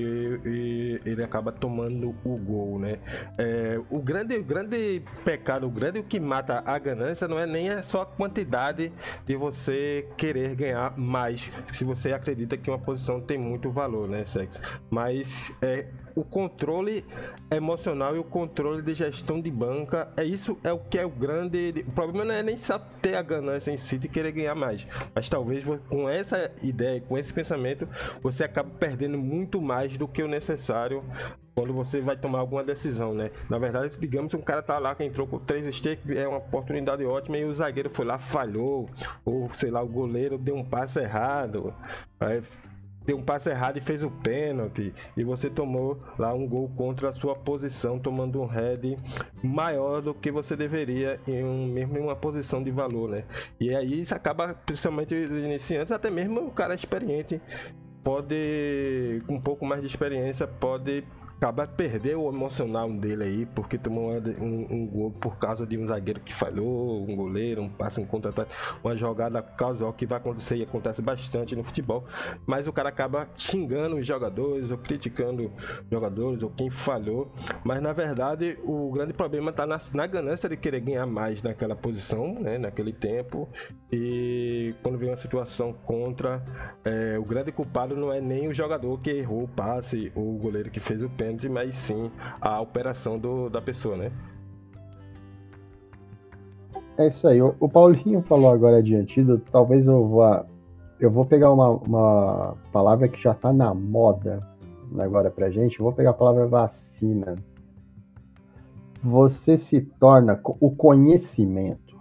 [0.47, 3.01] e, ele acaba tomando o gol, né?
[3.37, 7.45] É, o, grande, o grande pecado, o grande o que mata a ganância não é
[7.45, 8.92] nem a só a quantidade
[9.27, 14.25] de você querer ganhar mais, se você acredita que uma posição tem muito valor, né,
[14.25, 14.61] Sex?
[14.88, 17.05] Mas é o controle
[17.51, 21.11] emocional e o controle de gestão de banca é isso é o que é o
[21.11, 22.57] grande o problema não é nem
[23.01, 27.18] ter a ganância em si de querer ganhar mais mas talvez com essa ideia com
[27.18, 27.88] esse pensamento
[28.22, 31.05] você acaba perdendo muito mais do que o necessário
[31.55, 33.31] quando você vai tomar alguma decisão, né?
[33.48, 36.38] Na verdade, digamos que um cara tá lá que entrou com três stakes, é uma
[36.38, 38.87] oportunidade ótima e o zagueiro foi lá, falhou,
[39.25, 41.75] ou sei lá, o goleiro deu um passe errado,
[42.18, 42.42] aí
[43.05, 47.09] deu um passe errado e fez o pênalti e você tomou lá um gol contra
[47.09, 48.99] a sua posição, tomando um head
[49.43, 53.25] maior do que você deveria em um, mesmo em uma posição de valor, né?
[53.59, 57.41] E aí isso acaba, principalmente os iniciantes, até mesmo o cara experiente
[58.03, 61.05] pode, com um pouco mais de experiência, pode
[61.42, 65.88] acaba perder o emocional dele aí, porque tomou um, um, gol por causa de um
[65.88, 68.33] zagueiro que falhou, um goleiro, um passe em contra
[68.83, 72.05] uma jogada casual que vai acontecer e acontece bastante no futebol.
[72.46, 75.50] Mas o cara acaba xingando os jogadores ou criticando
[75.90, 77.33] jogadores ou quem falhou.
[77.64, 81.74] Mas na verdade o grande problema está na, na, ganância de querer ganhar mais naquela
[81.74, 83.48] posição, né, naquele tempo.
[83.90, 86.40] E quando vem uma situação contra,
[86.85, 90.38] é, o grande culpado não é nem o jogador que errou o passe ou o
[90.38, 94.12] goleiro que fez o pênalti mas sim a operação do, da pessoa, né?
[96.97, 97.40] É isso aí.
[97.40, 99.51] O, o Paulinho falou agora de antídoto.
[99.51, 100.45] Talvez eu vá.
[101.01, 104.47] Eu vou pegar uma, uma palavra que já está na moda
[104.99, 105.79] agora pra gente.
[105.79, 107.37] Eu vou pegar a palavra vacina.
[109.03, 110.40] Você se torna.
[110.61, 111.99] O conhecimento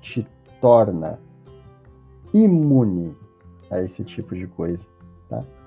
[0.00, 0.26] te
[0.60, 1.18] torna
[2.32, 3.16] imune
[3.70, 4.86] a esse tipo de coisa.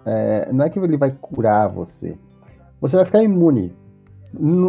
[0.06, 2.18] É, não é que ele vai curar você.
[2.82, 3.74] Você vai ficar imune.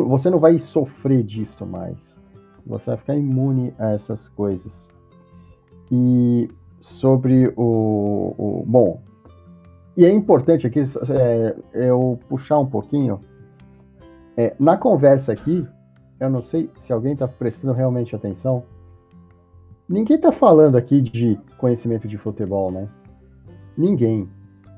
[0.08, 1.98] Você não vai sofrer disso mais.
[2.66, 4.88] Você vai ficar imune a essas coisas.
[5.90, 6.48] E
[6.80, 8.34] sobre o.
[8.36, 9.00] o bom,
[9.96, 13.20] e é importante aqui é, eu puxar um pouquinho.
[14.36, 15.66] É, na conversa aqui,
[16.18, 18.64] eu não sei se alguém está prestando realmente atenção.
[19.88, 22.88] Ninguém está falando aqui de conhecimento de futebol, né?
[23.76, 24.28] Ninguém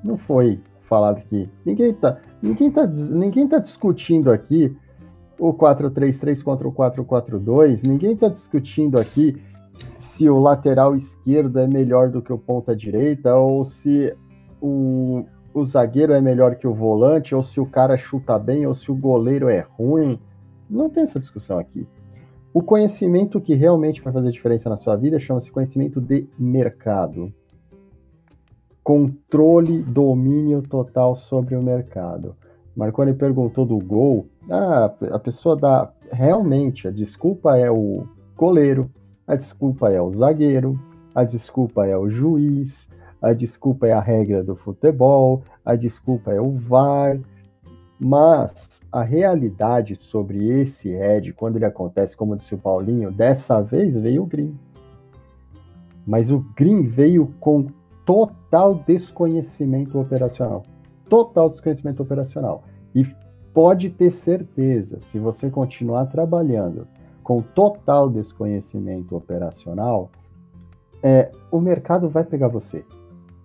[0.07, 1.49] não foi falado aqui.
[1.65, 4.77] Ninguém está ninguém tá, ninguém tá discutindo aqui
[5.39, 9.37] o 4-3-3 contra o 4-4-2, ninguém está discutindo aqui
[9.99, 14.15] se o lateral esquerdo é melhor do que o ponta direita, ou se
[14.63, 18.75] o, o zagueiro é melhor que o volante, ou se o cara chuta bem, ou
[18.75, 20.19] se o goleiro é ruim.
[20.71, 21.87] Não tem essa discussão aqui.
[22.55, 27.31] O conhecimento que realmente vai fazer diferença na sua vida chama-se conhecimento de mercado
[28.87, 32.37] controle, domínio total sobre o mercado.
[32.77, 34.29] Marconi perguntou do gol.
[34.49, 35.93] Ah, a pessoa dá.
[36.13, 38.89] Realmente, a desculpa é o goleiro,
[39.27, 40.79] a desculpa é o zagueiro,
[41.13, 42.89] a desculpa é o juiz,
[43.21, 47.19] a desculpa é a regra do futebol, a desculpa é o VAR.
[47.99, 53.99] Mas a realidade sobre esse head, quando ele acontece, como disse o Paulinho, dessa vez
[53.99, 54.57] veio o Green.
[56.07, 57.67] Mas o Green veio com
[58.07, 60.63] total desconhecimento operacional.
[61.09, 62.63] Total desconhecimento operacional.
[62.95, 63.05] E
[63.53, 66.87] pode ter certeza, se você continuar trabalhando
[67.23, 70.11] com total desconhecimento operacional,
[71.03, 72.85] é, o mercado vai pegar você.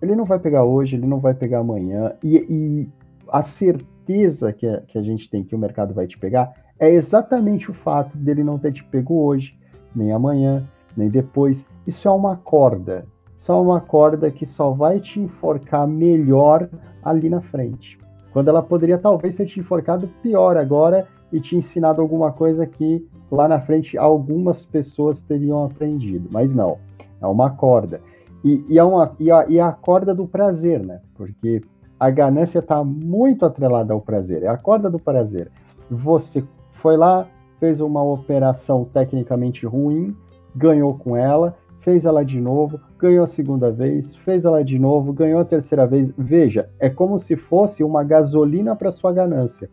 [0.00, 2.14] Ele não vai pegar hoje, ele não vai pegar amanhã.
[2.22, 2.88] E, e
[3.28, 6.88] a certeza que a, que a gente tem que o mercado vai te pegar é
[6.88, 9.58] exatamente o fato dele não ter te pego hoje,
[9.94, 10.62] nem amanhã,
[10.96, 11.66] nem depois.
[11.86, 13.06] Isso é uma corda
[13.42, 16.68] são uma corda que só vai te enforcar melhor
[17.02, 17.98] ali na frente.
[18.32, 23.04] Quando ela poderia talvez ter te enforcado pior agora e te ensinado alguma coisa que
[23.28, 26.28] lá na frente algumas pessoas teriam aprendido.
[26.30, 26.78] Mas não,
[27.20, 28.00] é uma corda.
[28.44, 31.00] E, e, é, uma, e, a, e a corda do prazer, né?
[31.16, 31.62] Porque
[31.98, 34.44] a ganância está muito atrelada ao prazer.
[34.44, 35.50] É a corda do prazer.
[35.90, 37.26] Você foi lá,
[37.58, 40.16] fez uma operação tecnicamente ruim,
[40.54, 45.12] ganhou com ela, fez ela de novo, ganhou a segunda vez, fez ela de novo,
[45.12, 46.10] ganhou a terceira vez.
[46.16, 49.68] Veja, é como se fosse uma gasolina para sua ganância.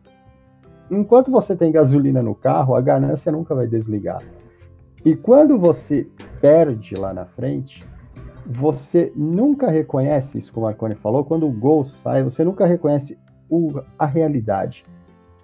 [0.91, 4.17] Enquanto você tem gasolina no carro, a ganância nunca vai desligar.
[5.05, 6.07] E quando você
[6.41, 7.79] perde lá na frente,
[8.45, 13.17] você nunca reconhece isso, como a Marconi falou, quando o gol sai, você nunca reconhece
[13.47, 14.83] o, a realidade.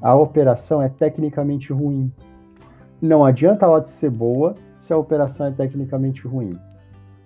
[0.01, 2.11] A operação é tecnicamente ruim.
[2.99, 6.53] Não adianta a odd ser boa se a operação é tecnicamente ruim.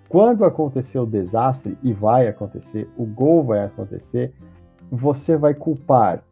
[0.08, 4.32] Quando acontecer o desastre, e vai acontecer, o gol vai acontecer,
[4.90, 6.24] você vai culpar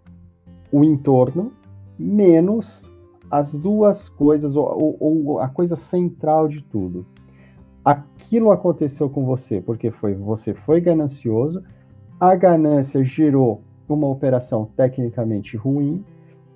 [0.72, 1.52] o entorno
[1.98, 2.84] menos
[3.30, 7.04] as duas coisas, ou, ou, a coisa central de tudo.
[7.84, 11.62] Aquilo aconteceu com você porque foi você foi ganancioso,
[12.18, 16.04] a ganância gerou uma operação tecnicamente ruim,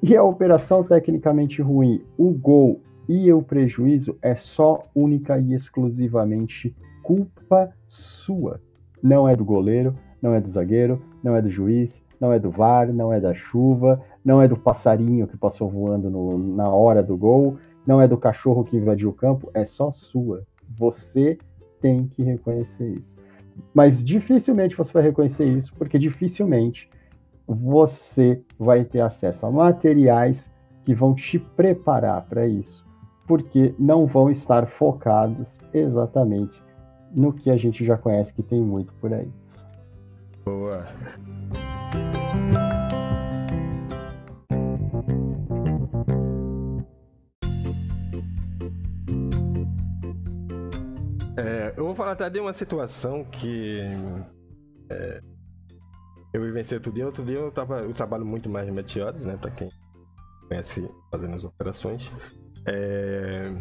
[0.02, 6.74] e a operação tecnicamente ruim, o gol e o prejuízo é só única e exclusivamente
[7.02, 8.60] culpa sua.
[9.02, 12.50] Não é do goleiro, não é do zagueiro, não é do juiz, não é do
[12.50, 17.02] VAR, não é da chuva, não é do passarinho que passou voando no, na hora
[17.02, 20.46] do gol, não é do cachorro que invadiu o campo, é só sua.
[20.78, 21.36] Você
[21.80, 23.16] tem que reconhecer isso.
[23.74, 26.88] Mas dificilmente você vai reconhecer isso, porque dificilmente
[27.46, 30.50] você vai ter acesso a materiais
[30.84, 32.86] que vão te preparar para isso
[33.26, 36.62] porque não vão estar focados exatamente
[37.14, 39.30] no que a gente já conhece que tem muito por aí.
[40.44, 40.86] Boa.
[51.36, 53.80] É, eu vou falar até de uma situação que
[54.90, 55.20] é,
[56.32, 57.06] eu vivenciei outro dia.
[57.06, 59.36] Outro dia eu, tava, eu trabalho muito mais em Meteodes, né?
[59.36, 59.70] Para quem
[60.48, 62.10] conhece fazendo as operações.
[62.66, 63.52] É,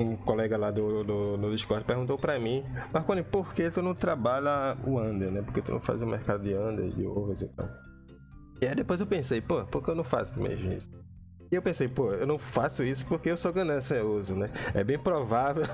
[0.00, 3.94] um colega lá do, do, do Discord perguntou para mim, Marconi, por que tu não
[3.94, 5.42] trabalha o under, né?
[5.42, 7.68] Porque tu não faz o mercado de under, de overs e tal.
[8.60, 10.90] E aí depois eu pensei, pô, por que eu não faço mesmo isso?
[11.50, 14.50] E eu pensei, pô, eu não faço isso porque eu sou ganancioso, né?
[14.74, 15.64] É bem provável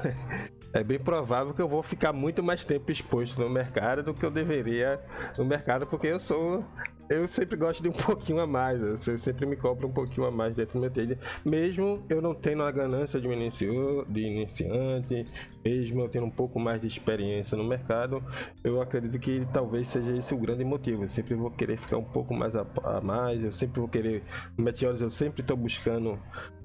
[0.73, 4.25] é bem provável que eu vou ficar muito mais tempo exposto no mercado do que
[4.25, 5.01] eu deveria
[5.37, 6.65] no mercado, porque eu sou.
[7.09, 10.31] Eu sempre gosto de um pouquinho a mais, eu sempre me cobro um pouquinho a
[10.31, 14.21] mais dentro do meu trader, mesmo eu não tendo a ganância de, um inicio, de
[14.21, 15.27] iniciante,
[15.65, 18.23] mesmo eu tendo um pouco mais de experiência no mercado,
[18.63, 21.03] eu acredito que talvez seja esse o grande motivo.
[21.03, 24.23] Eu sempre vou querer ficar um pouco mais a, a mais, eu sempre vou querer.
[24.57, 26.17] Meteoros eu sempre estou buscando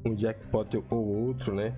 [0.06, 1.74] um jackpot ou outro, né?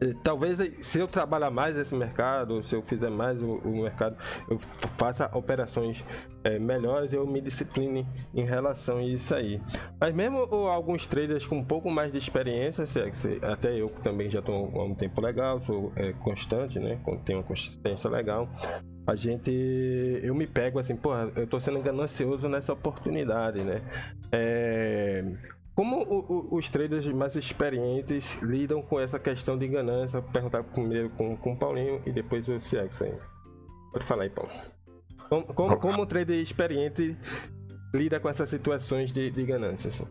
[0.00, 4.16] É, talvez se eu trabalhar mais nesse mercado, se eu fizer mais o, o mercado,
[4.48, 4.58] eu
[4.96, 6.04] faça operações
[6.42, 9.60] é, melhores, eu me discipline em relação a isso aí.
[10.00, 13.88] Mas mesmo alguns traders com um pouco mais de experiência, se, é se, até eu
[14.02, 16.98] também já estou há um tempo legal, sou é, constante, né?
[17.24, 18.48] Tenho uma consistência legal.
[19.06, 19.50] A gente,
[20.22, 23.82] eu me pego assim, porra, eu estou sendo ganancioso nessa oportunidade, né?
[24.32, 25.24] É,
[25.80, 30.20] como o, o, os traders mais experientes lidam com essa questão de ganância?
[30.20, 33.14] Vou perguntar primeiro com, com o Paulinho e depois o CX aí.
[33.90, 34.50] Pode falar aí, Paulo.
[35.30, 37.16] Como, como, como um trader experiente
[37.94, 39.88] lida com essas situações de, de ganância?
[39.88, 40.04] Assim?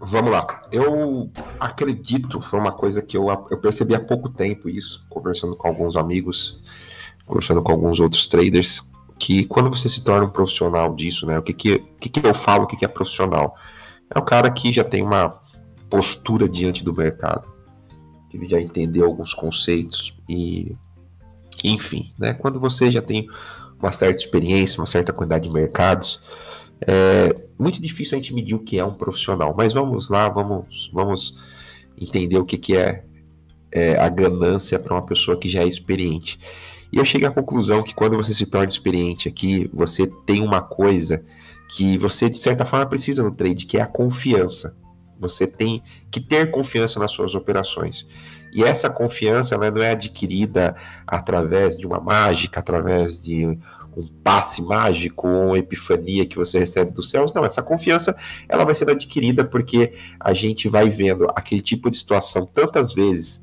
[0.00, 0.60] Vamos lá.
[0.70, 5.66] Eu acredito, foi uma coisa que eu, eu percebi há pouco tempo isso, conversando com
[5.66, 6.62] alguns amigos
[7.24, 11.38] conversando com alguns outros traders, que quando você se torna um profissional disso, né?
[11.38, 13.54] O que que, o que, que eu falo, o que, que é profissional?
[14.14, 15.40] É o cara que já tem uma
[15.88, 17.46] postura diante do mercado,
[18.30, 20.76] que já entendeu alguns conceitos e,
[21.64, 22.34] enfim, né?
[22.34, 23.26] Quando você já tem
[23.80, 26.20] uma certa experiência, uma certa quantidade de mercados,
[26.86, 29.54] é muito difícil a gente medir o que é um profissional.
[29.56, 31.34] Mas vamos lá, vamos, vamos
[31.98, 33.04] entender o que, que é,
[33.72, 36.38] é a ganância para uma pessoa que já é experiente.
[36.92, 40.62] E eu cheguei à conclusão que quando você se torna experiente aqui, você tem uma
[40.62, 41.24] coisa
[41.68, 44.76] que você, de certa forma, precisa no trade, que é a confiança.
[45.18, 48.06] Você tem que ter confiança nas suas operações.
[48.52, 53.46] E essa confiança ela não é adquirida através de uma mágica, através de
[53.96, 57.32] um passe mágico uma epifania que você recebe dos céus.
[57.32, 58.14] Não, essa confiança
[58.48, 63.42] ela vai sendo adquirida porque a gente vai vendo aquele tipo de situação tantas vezes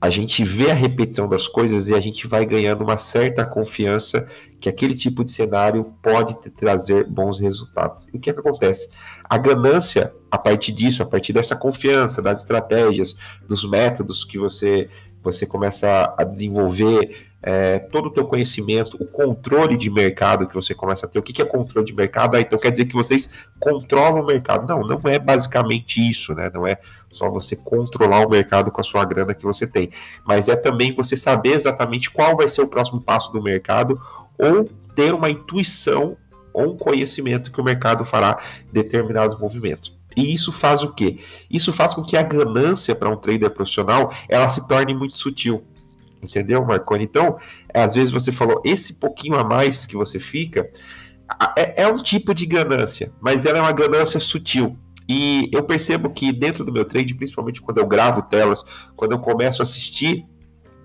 [0.00, 4.26] a gente vê a repetição das coisas e a gente vai ganhando uma certa confiança
[4.58, 8.08] que aquele tipo de cenário pode trazer bons resultados.
[8.12, 8.88] E o que, é que acontece?
[9.24, 13.14] A ganância, a partir disso, a partir dessa confiança, das estratégias,
[13.46, 14.88] dos métodos que você,
[15.22, 20.74] você começa a desenvolver, é, todo o teu conhecimento, o controle de mercado que você
[20.74, 21.18] começa a ter.
[21.18, 22.36] O que, que é controle de mercado?
[22.36, 24.66] Ah, então quer dizer que vocês controlam o mercado.
[24.66, 26.50] Não, não é basicamente isso, né?
[26.52, 26.78] Não é
[27.10, 29.90] só você controlar o mercado com a sua grana que você tem,
[30.24, 34.00] mas é também você saber exatamente qual vai ser o próximo passo do mercado
[34.38, 36.16] ou ter uma intuição
[36.52, 38.38] ou um conhecimento que o mercado fará
[38.72, 39.98] determinados movimentos.
[40.16, 41.18] E isso faz o quê?
[41.48, 45.64] Isso faz com que a ganância para um trader profissional ela se torne muito sutil.
[46.22, 47.04] Entendeu, Marconi?
[47.04, 47.38] Então,
[47.72, 50.70] às vezes você falou, esse pouquinho a mais que você fica
[51.56, 54.76] é, é um tipo de ganância, mas ela é uma ganância sutil.
[55.08, 59.18] E eu percebo que dentro do meu trade, principalmente quando eu gravo telas, quando eu
[59.18, 60.24] começo a assistir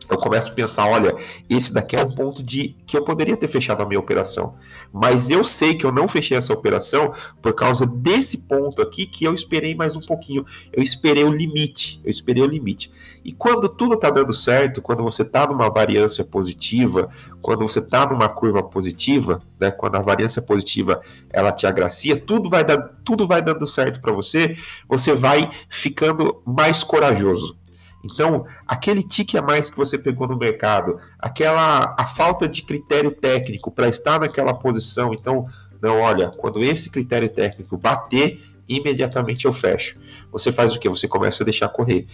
[0.09, 1.15] eu começo a pensar, olha,
[1.49, 4.55] esse daqui é um ponto de que eu poderia ter fechado a minha operação,
[4.93, 9.25] mas eu sei que eu não fechei essa operação por causa desse ponto aqui que
[9.25, 10.45] eu esperei mais um pouquinho.
[10.71, 12.91] Eu esperei o limite, eu esperei o limite.
[13.23, 17.09] E quando tudo está dando certo, quando você está numa variância positiva,
[17.41, 22.49] quando você está numa curva positiva, né, quando a variância positiva ela te agracia, tudo
[22.49, 24.55] vai dar, tudo vai dando certo para você,
[24.87, 27.57] você vai ficando mais corajoso
[28.05, 33.09] então, aquele tique a mais que você pegou no mercado, aquela a falta de critério
[33.09, 35.47] técnico para estar naquela posição, então,
[35.81, 39.97] não, olha, quando esse critério técnico bater, imediatamente eu fecho.
[40.31, 40.87] Você faz o que?
[40.87, 42.05] Você começa a deixar correr.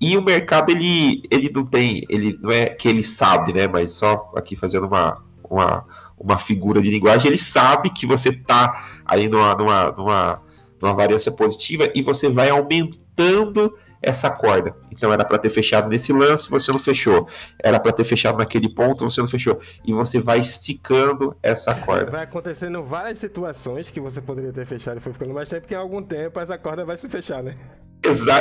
[0.00, 3.68] E o mercado ele, ele não tem, ele não é que ele sabe, né?
[3.68, 5.86] Mas só aqui fazendo uma, uma,
[6.18, 10.42] uma figura de linguagem, ele sabe que você está aí numa, numa, numa,
[10.80, 14.74] numa variância positiva e você vai aumentando essa corda.
[14.92, 17.26] Então era para ter fechado nesse lance, você não fechou.
[17.62, 19.60] Era para ter fechado naquele ponto, você não fechou.
[19.84, 22.10] E você vai esticando essa corda.
[22.10, 25.74] Vai acontecendo várias situações que você poderia ter fechado e foi ficando mais tempo, porque
[25.74, 27.54] em algum tempo essa corda vai se fechar, né?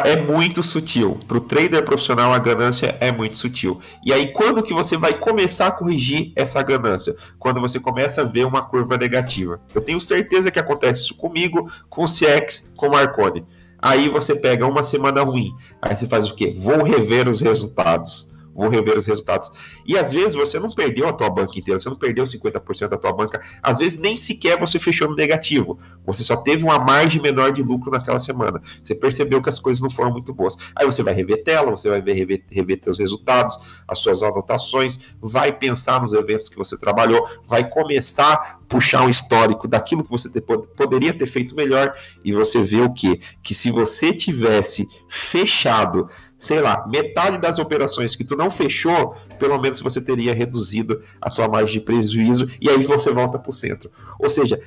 [0.03, 1.17] É muito sutil.
[1.25, 3.79] Para o trader profissional, a ganância é muito sutil.
[4.05, 7.15] E aí, quando que você vai começar a corrigir essa ganância?
[7.39, 9.61] Quando você começa a ver uma curva negativa.
[9.73, 13.45] Eu tenho certeza que acontece isso comigo, com o CX, com o Marconi.
[13.83, 16.53] Aí você pega uma semana ruim, aí você faz o quê?
[16.55, 19.51] Vou rever os resultados vou rever os resultados.
[19.85, 22.97] E às vezes você não perdeu a tua banca inteira, você não perdeu 50% da
[22.97, 25.79] tua banca, às vezes nem sequer você fechou no negativo.
[26.05, 28.61] Você só teve uma margem menor de lucro naquela semana.
[28.81, 30.55] Você percebeu que as coisas não foram muito boas.
[30.75, 35.51] Aí você vai rever tela, você vai rever, rever seus resultados, as suas anotações, vai
[35.51, 40.29] pensar nos eventos que você trabalhou, vai começar a puxar um histórico daquilo que você
[40.29, 43.19] te, poderia ter feito melhor e você vê o que?
[43.43, 46.09] Que se você tivesse fechado
[46.43, 51.29] sei lá, metade das operações que tu não fechou, pelo menos você teria reduzido a
[51.29, 53.89] tua margem de prejuízo e aí você volta para o centro.
[54.19, 54.59] Ou seja,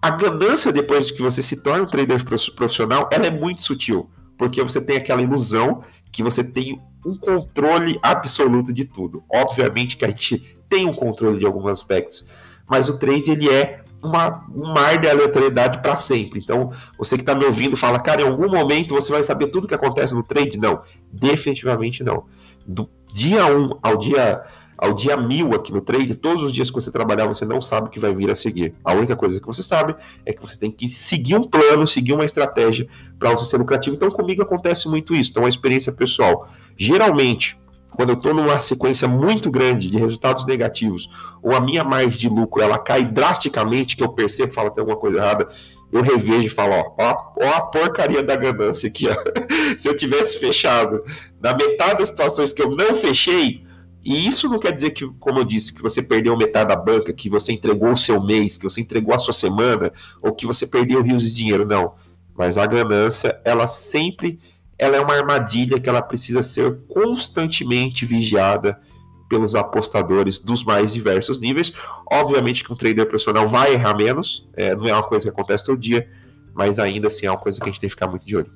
[0.00, 4.08] a ganância depois de que você se torna um trader profissional, ela é muito sutil,
[4.38, 9.22] porque você tem aquela ilusão que você tem um controle absoluto de tudo.
[9.30, 12.26] Obviamente que a gente tem um controle de alguns aspectos,
[12.66, 16.40] mas o trade ele é uma, um mar de aleatoriedade para sempre.
[16.40, 19.68] Então, você que está me ouvindo fala, cara, em algum momento você vai saber tudo
[19.68, 20.58] que acontece no trade?
[20.58, 20.82] Não,
[21.12, 22.24] definitivamente não.
[22.66, 24.42] Do dia 1 um ao dia
[24.80, 27.88] ao dia mil aqui no trade, todos os dias que você trabalhar, você não sabe
[27.88, 28.74] o que vai vir a seguir.
[28.82, 29.94] A única coisa que você sabe
[30.24, 32.88] é que você tem que seguir um plano, seguir uma estratégia
[33.18, 33.94] para você ser lucrativo.
[33.94, 35.32] Então, comigo acontece muito isso.
[35.32, 36.48] Então, é uma experiência pessoal.
[36.78, 37.60] Geralmente,
[37.96, 41.10] quando eu estou numa sequência muito grande de resultados negativos,
[41.42, 44.98] ou a minha margem de lucro ela cai drasticamente, que eu percebo, falo tem alguma
[44.98, 45.48] coisa errada,
[45.92, 49.14] eu revejo e falo, ó, ó, a porcaria da ganância aqui, ó.
[49.78, 51.02] Se eu tivesse fechado
[51.40, 53.64] na metade das situações que eu não fechei,
[54.02, 57.12] E isso não quer dizer que, como eu disse, que você perdeu metade da banca,
[57.12, 60.66] que você entregou o seu mês, que você entregou a sua semana, ou que você
[60.66, 61.92] perdeu rios de dinheiro, não.
[62.34, 64.38] Mas a ganância, ela sempre
[64.80, 68.80] ela é uma armadilha que ela precisa ser constantemente vigiada
[69.28, 71.72] pelos apostadores dos mais diversos níveis.
[72.10, 75.64] Obviamente que um trader profissional vai errar menos, é, não é uma coisa que acontece
[75.66, 76.10] todo dia,
[76.54, 78.50] mas ainda assim é uma coisa que a gente tem que ficar muito de olho.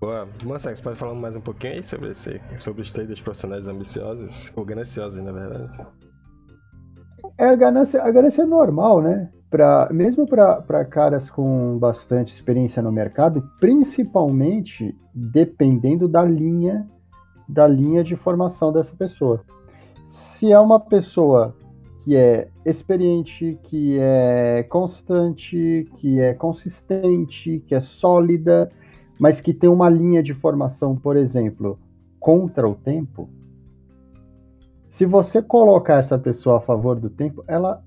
[0.00, 0.28] Boa.
[0.44, 4.64] Monsex, pode falar mais um pouquinho aí sobre, esse, sobre os traders profissionais ambiciosos, ou
[4.64, 5.86] gananciosos, na verdade?
[7.38, 9.30] É, a ganância, a ganância é normal, né?
[9.52, 16.88] Pra, mesmo para caras com bastante experiência no mercado, principalmente dependendo da linha
[17.46, 19.44] da linha de formação dessa pessoa.
[20.06, 21.54] Se é uma pessoa
[21.98, 28.70] que é experiente, que é constante, que é consistente, que é sólida,
[29.20, 31.78] mas que tem uma linha de formação, por exemplo,
[32.18, 33.28] contra o tempo,
[34.88, 37.84] se você colocar essa pessoa a favor do tempo, ela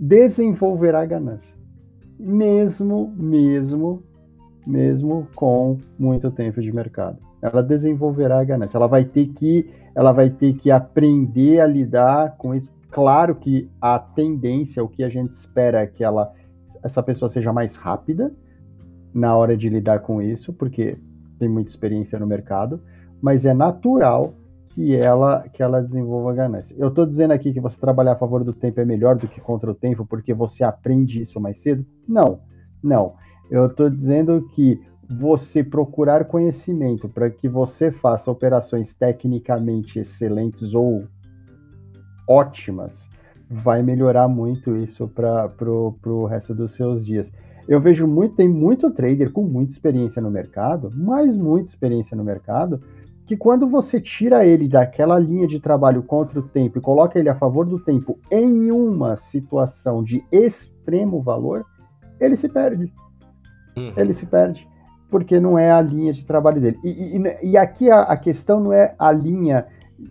[0.00, 1.54] desenvolverá ganância.
[2.18, 4.02] Mesmo, mesmo,
[4.66, 7.18] mesmo com muito tempo de mercado.
[7.42, 8.78] Ela desenvolverá ganância.
[8.78, 12.72] Ela vai ter que, ela vai ter que aprender a lidar com isso.
[12.90, 16.32] Claro que a tendência, o que a gente espera é que ela,
[16.82, 18.34] essa pessoa seja mais rápida,
[19.12, 20.96] na hora de lidar com isso, porque
[21.38, 22.80] tem muita experiência no mercado,
[23.20, 24.34] mas é natural
[24.70, 26.74] que ela que ela desenvolva ganância.
[26.78, 29.40] Eu estou dizendo aqui que você trabalhar a favor do tempo é melhor do que
[29.40, 31.84] contra o tempo porque você aprende isso mais cedo?
[32.08, 32.40] Não,
[32.82, 33.14] não.
[33.50, 41.04] Eu estou dizendo que você procurar conhecimento para que você faça operações tecnicamente excelentes ou
[42.28, 43.08] ótimas
[43.50, 47.32] vai melhorar muito isso para o resto dos seus dias.
[47.66, 52.22] Eu vejo muito, tem muito trader com muita experiência no mercado, mas muita experiência no
[52.22, 52.80] mercado,
[53.30, 57.28] que quando você tira ele daquela linha de trabalho contra o tempo e coloca ele
[57.28, 61.64] a favor do tempo em uma situação de extremo valor,
[62.18, 62.92] ele se perde.
[63.76, 63.92] Uhum.
[63.96, 64.68] Ele se perde.
[65.08, 66.76] Porque não é a linha de trabalho dele.
[66.82, 69.64] E, e, e aqui a, a, questão não é a linha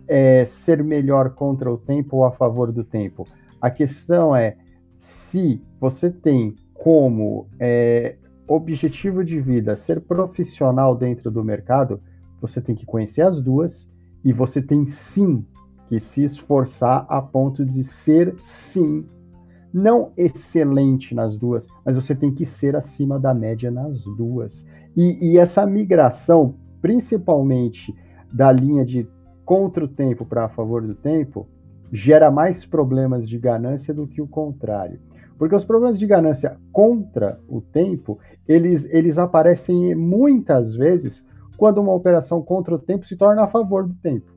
[0.08, 3.28] é, ser melhor contra o tempo ou a favor do tempo.
[3.60, 4.56] A questão é
[4.96, 8.16] se você tem como é,
[8.48, 12.00] objetivo de vida ser profissional dentro do mercado,
[12.40, 13.90] você tem que conhecer as duas
[14.24, 15.44] e você tem sim
[15.88, 19.04] que se esforçar a ponto de ser sim
[19.72, 24.66] não excelente nas duas, mas você tem que ser acima da média nas duas.
[24.96, 27.94] E, e essa migração, principalmente
[28.32, 29.08] da linha de
[29.44, 31.48] contra o tempo para a favor do tempo,
[31.92, 35.00] gera mais problemas de ganância do que o contrário.
[35.38, 41.24] Porque os problemas de ganância contra o tempo, eles, eles aparecem muitas vezes
[41.60, 44.32] quando uma operação contra o tempo se torna a favor do tempo.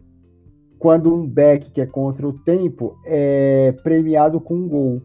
[0.78, 5.02] Quando um back que é contra o tempo é premiado com um gol.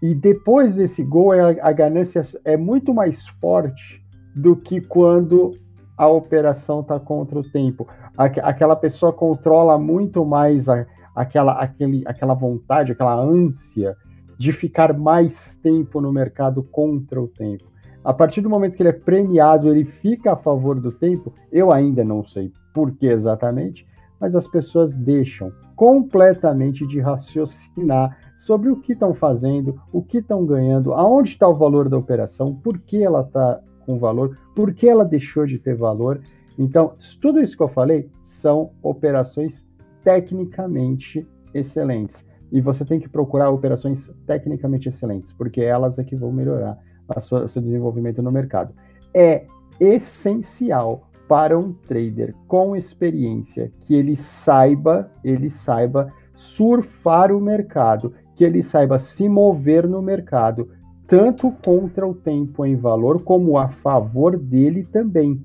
[0.00, 4.02] E depois desse gol, é, a ganância é muito mais forte
[4.34, 5.50] do que quando
[5.98, 7.86] a operação está contra o tempo.
[8.16, 13.94] Aquela pessoa controla muito mais a, aquela, aquele, aquela vontade, aquela ânsia
[14.38, 17.73] de ficar mais tempo no mercado contra o tempo.
[18.04, 21.32] A partir do momento que ele é premiado, ele fica a favor do tempo.
[21.50, 23.86] Eu ainda não sei por que exatamente,
[24.20, 30.44] mas as pessoas deixam completamente de raciocinar sobre o que estão fazendo, o que estão
[30.44, 34.88] ganhando, aonde está o valor da operação, por que ela está com valor, por que
[34.88, 36.20] ela deixou de ter valor.
[36.58, 39.66] Então, tudo isso que eu falei são operações
[40.02, 42.24] tecnicamente excelentes.
[42.52, 46.78] E você tem que procurar operações tecnicamente excelentes, porque elas é que vão melhorar
[47.20, 48.74] sua, o seu desenvolvimento no mercado.
[49.12, 49.46] É
[49.80, 58.44] essencial para um trader com experiência que ele saiba, ele saiba surfar o mercado, que
[58.44, 60.68] ele saiba se mover no mercado,
[61.06, 65.42] tanto contra o tempo em valor como a favor dele também.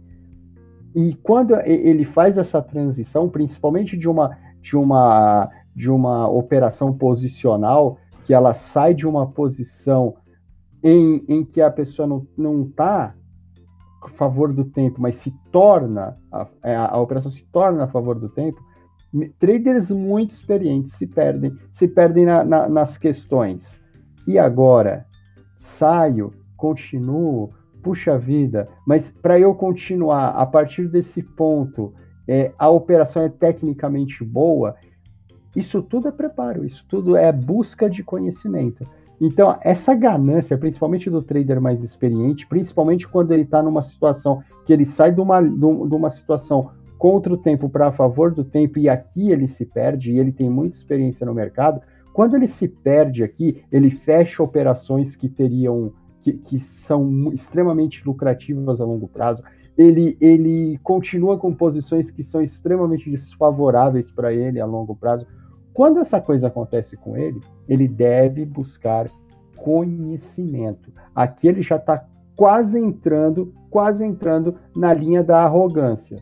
[0.95, 7.97] E quando ele faz essa transição, principalmente de uma de uma de uma operação posicional,
[8.25, 10.15] que ela sai de uma posição
[10.83, 12.07] em, em que a pessoa
[12.37, 13.13] não está
[14.01, 17.87] a favor do tempo, mas se torna, a, é, a, a operação se torna a
[17.87, 18.59] favor do tempo,
[19.39, 23.81] traders muito experientes se perdem, se perdem na, na, nas questões.
[24.27, 25.05] E agora?
[25.57, 27.51] Saio, continuo,
[27.83, 31.93] puxa vida, mas para eu continuar a partir desse ponto,
[32.27, 34.75] é, a operação é tecnicamente boa,
[35.55, 38.87] isso tudo é preparo, isso tudo é busca de conhecimento.
[39.21, 44.71] Então, essa ganância, principalmente do trader mais experiente, principalmente quando ele está numa situação que
[44.71, 48.79] ele sai de uma, de uma situação contra o tempo para a favor do tempo,
[48.79, 51.81] e aqui ele se perde, e ele tem muita experiência no mercado.
[52.13, 58.81] Quando ele se perde aqui, ele fecha operações que teriam que, que são extremamente lucrativas
[58.81, 59.43] a longo prazo.
[59.77, 65.25] Ele, ele continua com posições que são extremamente desfavoráveis para ele a longo prazo.
[65.79, 69.09] Quando essa coisa acontece com ele, ele deve buscar
[69.55, 70.91] conhecimento.
[71.15, 72.05] Aqui ele já está
[72.35, 76.21] quase entrando, quase entrando na linha da arrogância,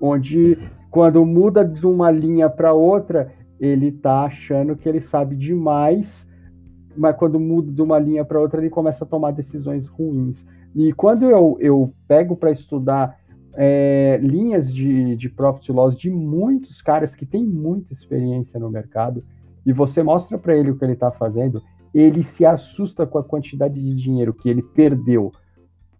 [0.00, 0.58] onde
[0.90, 6.26] quando muda de uma linha para outra, ele está achando que ele sabe demais
[6.96, 10.44] mas quando muda de uma linha para outra, ele começa a tomar decisões ruins.
[10.74, 13.17] E quando eu, eu pego para estudar
[13.60, 19.24] é, linhas de, de profit loss de muitos caras que têm muita experiência no mercado,
[19.66, 21.60] e você mostra para ele o que ele está fazendo,
[21.92, 25.32] ele se assusta com a quantidade de dinheiro que ele perdeu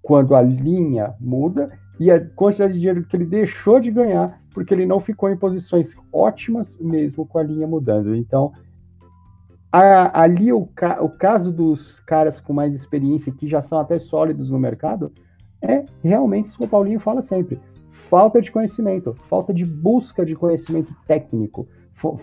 [0.00, 4.72] quando a linha muda e a quantidade de dinheiro que ele deixou de ganhar porque
[4.72, 8.14] ele não ficou em posições ótimas mesmo com a linha mudando.
[8.14, 8.52] Então,
[9.70, 13.98] a, ali o, ca, o caso dos caras com mais experiência, que já são até
[13.98, 15.12] sólidos no mercado,
[15.62, 20.34] é realmente isso que o Paulinho fala sempre: falta de conhecimento, falta de busca de
[20.34, 21.68] conhecimento técnico,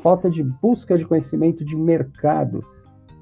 [0.01, 2.63] falta de busca de conhecimento de mercado.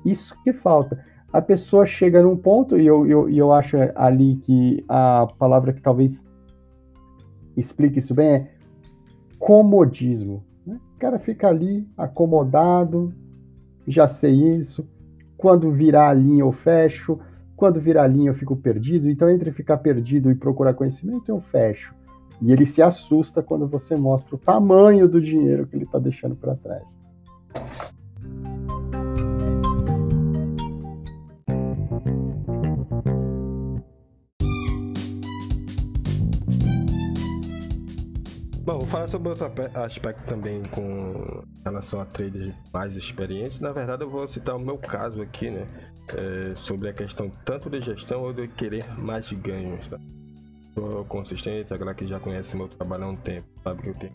[0.05, 1.03] Isso que falta.
[1.31, 5.81] A pessoa chega num ponto, e eu, eu, eu acho ali que a palavra que
[5.81, 6.23] talvez
[7.57, 8.51] explique isso bem é
[9.39, 10.43] comodismo.
[10.65, 10.79] Né?
[10.95, 13.13] O cara fica ali acomodado,
[13.87, 14.87] já sei isso.
[15.35, 17.19] Quando virar a linha eu fecho,
[17.63, 19.09] quando virar linha eu fico perdido.
[19.09, 21.95] Então, entre ficar perdido e procurar conhecimento, eu fecho.
[22.41, 26.35] E ele se assusta quando você mostra o tamanho do dinheiro que ele está deixando
[26.35, 26.99] para trás.
[38.65, 39.45] Bom, vou falar sobre outro
[39.75, 43.61] aspecto também com relação a traders mais experientes.
[43.61, 45.65] Na verdade, eu vou citar o meu caso aqui, né?
[46.09, 49.87] É, sobre a questão tanto de gestão ou de querer mais ganhos.
[49.87, 49.97] Tá?
[51.07, 54.13] Consistente, a galera que já conhece meu trabalho há um tempo sabe que eu tenho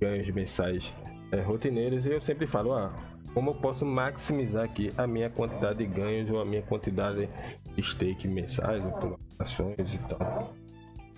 [0.00, 0.92] ganhos mensais
[1.30, 2.92] é, rotineiros e eu sempre falo, ah,
[3.34, 7.28] como eu posso maximizar aqui a minha quantidade de ganhos ou a minha quantidade
[7.74, 10.54] de stake mensais ou ações e tal.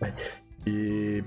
[0.67, 1.25] E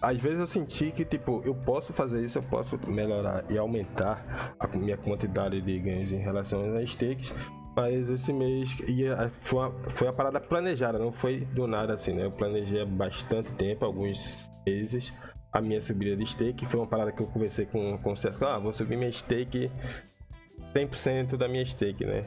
[0.00, 4.54] às vezes eu senti que, tipo, eu posso fazer isso, eu posso melhorar e aumentar
[4.58, 7.32] a minha quantidade de ganhos em relação às stakes,
[7.74, 12.12] mas esse mês ia, foi, a, foi a parada planejada, não foi do nada assim,
[12.12, 12.24] né?
[12.24, 15.12] Eu planejei há bastante tempo, alguns meses,
[15.52, 16.64] a minha subida de stake.
[16.64, 19.70] Foi uma parada que eu conversei com, com o César, ah, vou subir minha stake
[20.74, 22.24] 100% da minha stake, né?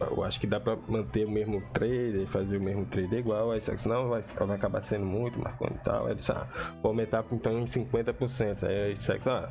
[0.00, 3.62] Eu acho que dá para manter o mesmo trader, fazer o mesmo trader igual, aí
[3.62, 6.06] só que senão vai, vai acabar sendo muito marcando e tal.
[6.06, 6.48] Aí disse, ah,
[6.82, 8.64] vou aumentar então em 50%.
[8.64, 9.50] Aí disse, ah,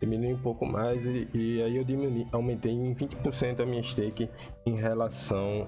[0.00, 4.28] diminui um pouco mais e, e, aí eu diminui, aumentei em 20% a minha stake
[4.66, 5.66] em relação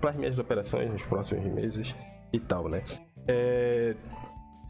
[0.00, 1.94] para as minhas operações nos próximos meses
[2.32, 2.82] e tal, né?
[3.26, 3.94] É,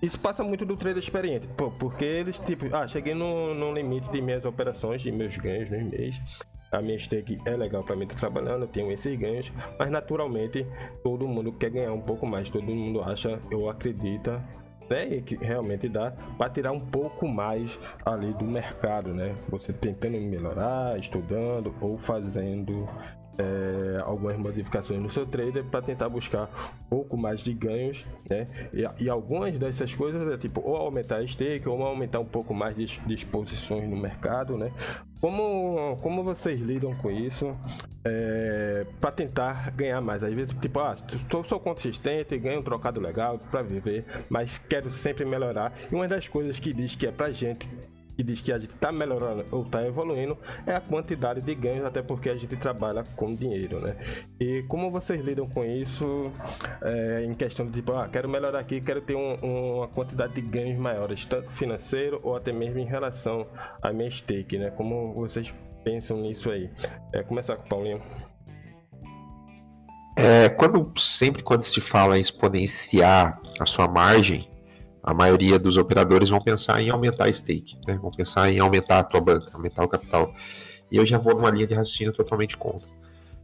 [0.03, 1.49] isso passa muito do trader experiente,
[1.79, 5.79] porque eles, tipo, ah, cheguei no, no limite de minhas operações, de meus ganhos no
[5.79, 6.21] mês,
[6.73, 10.67] a minha stake é legal para mim trabalhando, eu tenho esses ganhos, mas naturalmente
[11.05, 14.43] todo mundo quer ganhar um pouco mais, todo mundo acha, eu acredita
[14.89, 19.35] né, que realmente dá para tirar um pouco mais ali do mercado, né?
[19.49, 22.87] Você tentando melhorar, estudando ou fazendo
[23.39, 28.47] é, algumas modificações no seu trader para tentar buscar um pouco mais de ganhos, né?
[28.73, 32.53] E, e, algumas dessas coisas é tipo ou aumentar a stake ou aumentar um pouco
[32.53, 34.71] mais de, de exposições no mercado, né?
[35.23, 37.57] Como, como vocês lidam com isso
[38.05, 40.25] é, para tentar ganhar mais?
[40.25, 44.91] Às vezes, tipo, ah, estou, sou consistente, ganho um trocado legal para viver, mas quero
[44.91, 45.73] sempre melhorar.
[45.89, 47.69] E uma das coisas que diz que é para gente
[48.17, 50.37] que diz que a gente está melhorando ou está evoluindo
[50.67, 53.97] é a quantidade de ganhos, até porque a gente trabalha com dinheiro, né?
[54.39, 56.31] E como vocês lidam com isso
[56.81, 59.35] é, em questão de tipo, ah, quero melhorar aqui, quero ter um,
[59.77, 63.47] uma quantidade de ganhos maiores, tanto financeiro ou até mesmo em relação
[63.81, 64.71] à minha stake, né?
[64.71, 65.53] Como vocês
[65.85, 66.71] pensam nisso aí?
[67.13, 68.03] É, começar com o Paulinho.
[70.17, 74.52] É, quando sempre quando se fala em exponenciar a sua margem,
[75.03, 77.99] a maioria dos operadores vão pensar em aumentar a stake, né?
[78.01, 80.33] vão pensar em aumentar a tua banca, aumentar o capital.
[80.91, 82.89] E eu já vou numa linha de raciocínio totalmente contra.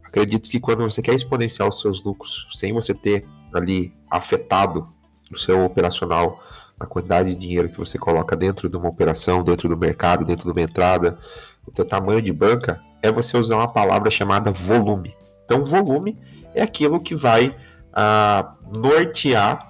[0.03, 4.87] Acredito que quando você quer exponenciar os seus lucros, sem você ter ali afetado
[5.31, 6.41] o seu operacional,
[6.79, 10.45] a quantidade de dinheiro que você coloca dentro de uma operação, dentro do mercado, dentro
[10.45, 11.19] de uma entrada,
[11.65, 15.13] o teu tamanho de banca, é você usar uma palavra chamada volume.
[15.45, 16.17] Então, volume
[16.55, 17.55] é aquilo que vai
[17.93, 19.68] ah, nortear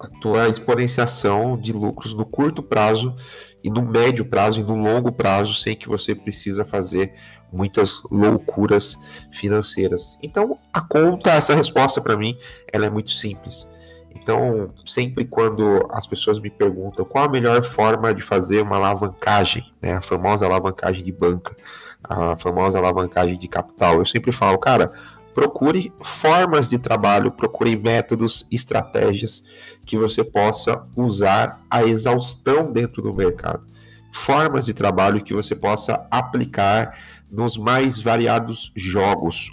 [0.00, 3.14] a tua exponenciação de lucros no curto prazo
[3.62, 7.12] e no médio prazo e no longo prazo, sem que você precisa fazer
[7.52, 8.96] muitas loucuras
[9.32, 10.18] financeiras.
[10.22, 12.36] Então, a conta, essa resposta para mim,
[12.72, 13.68] ela é muito simples.
[14.14, 19.64] Então, sempre quando as pessoas me perguntam qual a melhor forma de fazer uma alavancagem,
[19.80, 21.56] né, a famosa alavancagem de banca,
[22.02, 24.92] a famosa alavancagem de capital, eu sempre falo, cara,
[25.34, 29.44] procure formas de trabalho, procure métodos, estratégias
[29.86, 33.66] que você possa usar a exaustão dentro do mercado.
[34.12, 36.98] Formas de trabalho que você possa aplicar
[37.30, 39.52] nos mais variados jogos.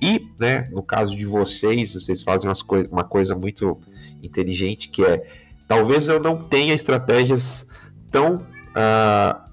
[0.00, 3.78] E, né, no caso de vocês, vocês fazem coi uma coisa muito
[4.22, 5.26] inteligente que é
[5.66, 7.66] talvez eu não tenha estratégias
[8.10, 9.49] tão uh,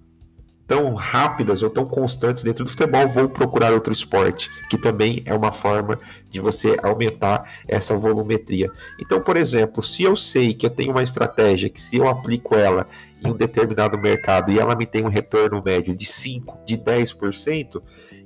[0.68, 5.34] tão rápidas ou tão constantes dentro do futebol, vou procurar outro esporte, que também é
[5.34, 5.98] uma forma
[6.30, 8.70] de você aumentar essa volumetria.
[9.00, 12.54] Então, por exemplo, se eu sei que eu tenho uma estratégia que se eu aplico
[12.54, 12.86] ela
[13.24, 17.82] em um determinado mercado e ela me tem um retorno médio de 5, de 10%,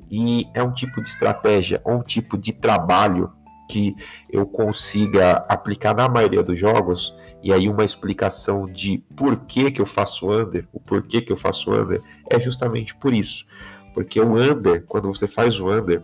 [0.09, 3.31] e é um tipo de estratégia ou um tipo de trabalho
[3.69, 3.95] que
[4.29, 7.13] eu consiga aplicar na maioria dos jogos,
[7.43, 11.37] e aí uma explicação de por que, que eu faço under, o porquê que eu
[11.37, 13.45] faço under, é justamente por isso.
[13.93, 16.01] Porque o under, quando você faz o under,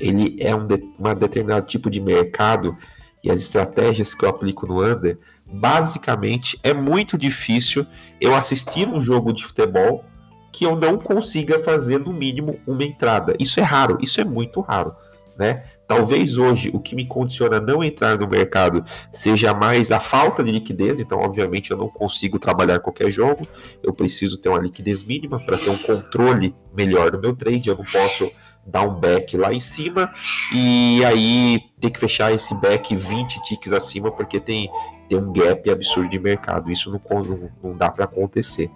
[0.00, 2.76] ele é um de, uma determinado tipo de mercado
[3.22, 7.86] e as estratégias que eu aplico no under, basicamente é muito difícil
[8.20, 10.04] eu assistir um jogo de futebol
[10.52, 13.34] que eu não consiga fazer no mínimo uma entrada.
[13.38, 14.94] Isso é raro, isso é muito raro,
[15.36, 15.64] né?
[15.86, 20.42] Talvez hoje o que me condiciona a não entrar no mercado seja mais a falta
[20.42, 23.40] de liquidez, então, obviamente, eu não consigo trabalhar qualquer jogo,
[23.82, 27.76] eu preciso ter uma liquidez mínima para ter um controle melhor do meu trade, eu
[27.76, 28.30] não posso
[28.66, 30.12] dar um back lá em cima
[30.52, 34.68] e aí ter que fechar esse back 20 ticks acima porque tem,
[35.08, 38.70] tem um gap absurdo de mercado, isso não, não, não dá para acontecer.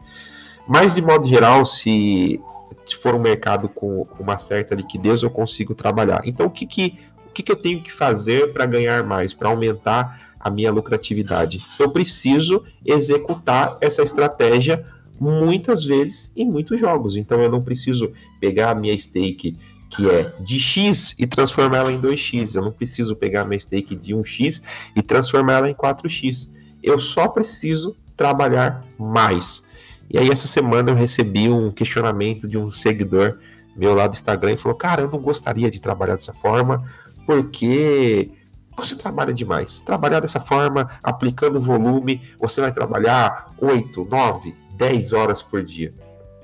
[0.66, 2.40] Mas, de modo geral, se
[2.86, 6.22] se for um mercado com, uma certa liquidez, eu consigo trabalhar.
[6.24, 9.48] Então, o que, que, o que, que eu tenho que fazer para ganhar mais, para
[9.48, 11.64] aumentar a minha lucratividade?
[11.78, 14.84] Eu preciso executar essa estratégia
[15.18, 17.16] muitas vezes em muitos jogos.
[17.16, 19.56] Então, eu não preciso pegar a minha stake
[19.90, 22.54] que é de X e transformar ela em 2X.
[22.54, 24.62] Eu não preciso pegar a minha stake de 1X
[24.94, 26.52] e transformar ela em 4X.
[26.82, 29.64] Eu só preciso trabalhar mais.
[30.10, 33.38] E aí essa semana eu recebi um questionamento de um seguidor
[33.76, 36.84] meu lá do Instagram e falou: "Cara, eu não gostaria de trabalhar dessa forma,
[37.24, 38.30] porque
[38.76, 39.80] você trabalha demais.
[39.82, 45.94] Trabalhar dessa forma, aplicando volume, você vai trabalhar 8, 9, 10 horas por dia".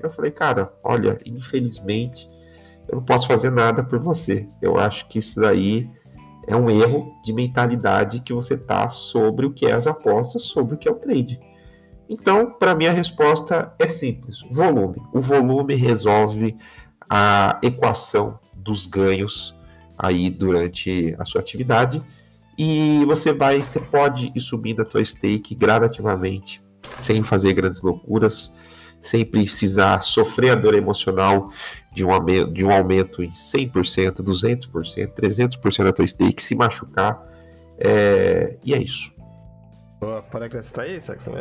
[0.01, 2.29] Eu falei: "Cara, olha, infelizmente
[2.87, 4.47] eu não posso fazer nada por você.
[4.61, 5.89] Eu acho que isso daí
[6.47, 10.75] é um erro de mentalidade que você tá sobre o que é as apostas, sobre
[10.75, 11.37] o que é o trade.
[12.09, 15.01] Então, para mim, a resposta é simples: volume.
[15.13, 16.55] O volume resolve
[17.09, 19.55] a equação dos ganhos
[19.97, 22.03] aí durante a sua atividade
[22.57, 26.61] e você vai, você pode ir subindo a tua stake gradativamente,
[27.01, 28.51] sem fazer grandes loucuras,
[28.99, 31.51] sem precisar sofrer a dor emocional
[31.93, 37.23] de um aumento, de um aumento em 100%, 200%, 300% da tua stake, se machucar.
[37.77, 38.57] É...
[38.63, 39.13] E é isso.
[39.99, 41.33] Para acrescentar aí, Saxon?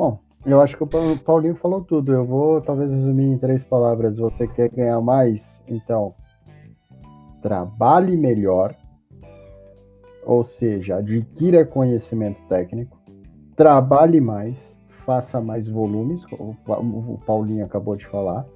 [0.00, 0.86] Bom, eu acho que o
[1.18, 2.10] Paulinho falou tudo.
[2.10, 4.16] Eu vou talvez resumir em três palavras.
[4.16, 5.60] Você quer ganhar mais?
[5.68, 6.14] Então,
[7.42, 8.74] trabalhe melhor,
[10.24, 12.98] ou seja, adquira conhecimento técnico,
[13.54, 14.56] trabalhe mais,
[15.04, 18.46] faça mais volumes, como o Paulinho acabou de falar,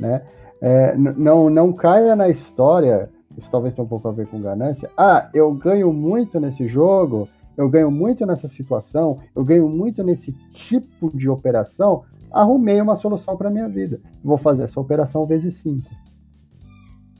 [0.00, 0.22] né?
[0.60, 4.90] É, não, não caia na história, isso talvez tenha um pouco a ver com ganância.
[4.96, 7.28] Ah, eu ganho muito nesse jogo,
[7.58, 13.36] eu ganho muito nessa situação, eu ganho muito nesse tipo de operação, arrumei uma solução
[13.36, 14.00] para minha vida.
[14.22, 15.90] Vou fazer essa operação vezes 5.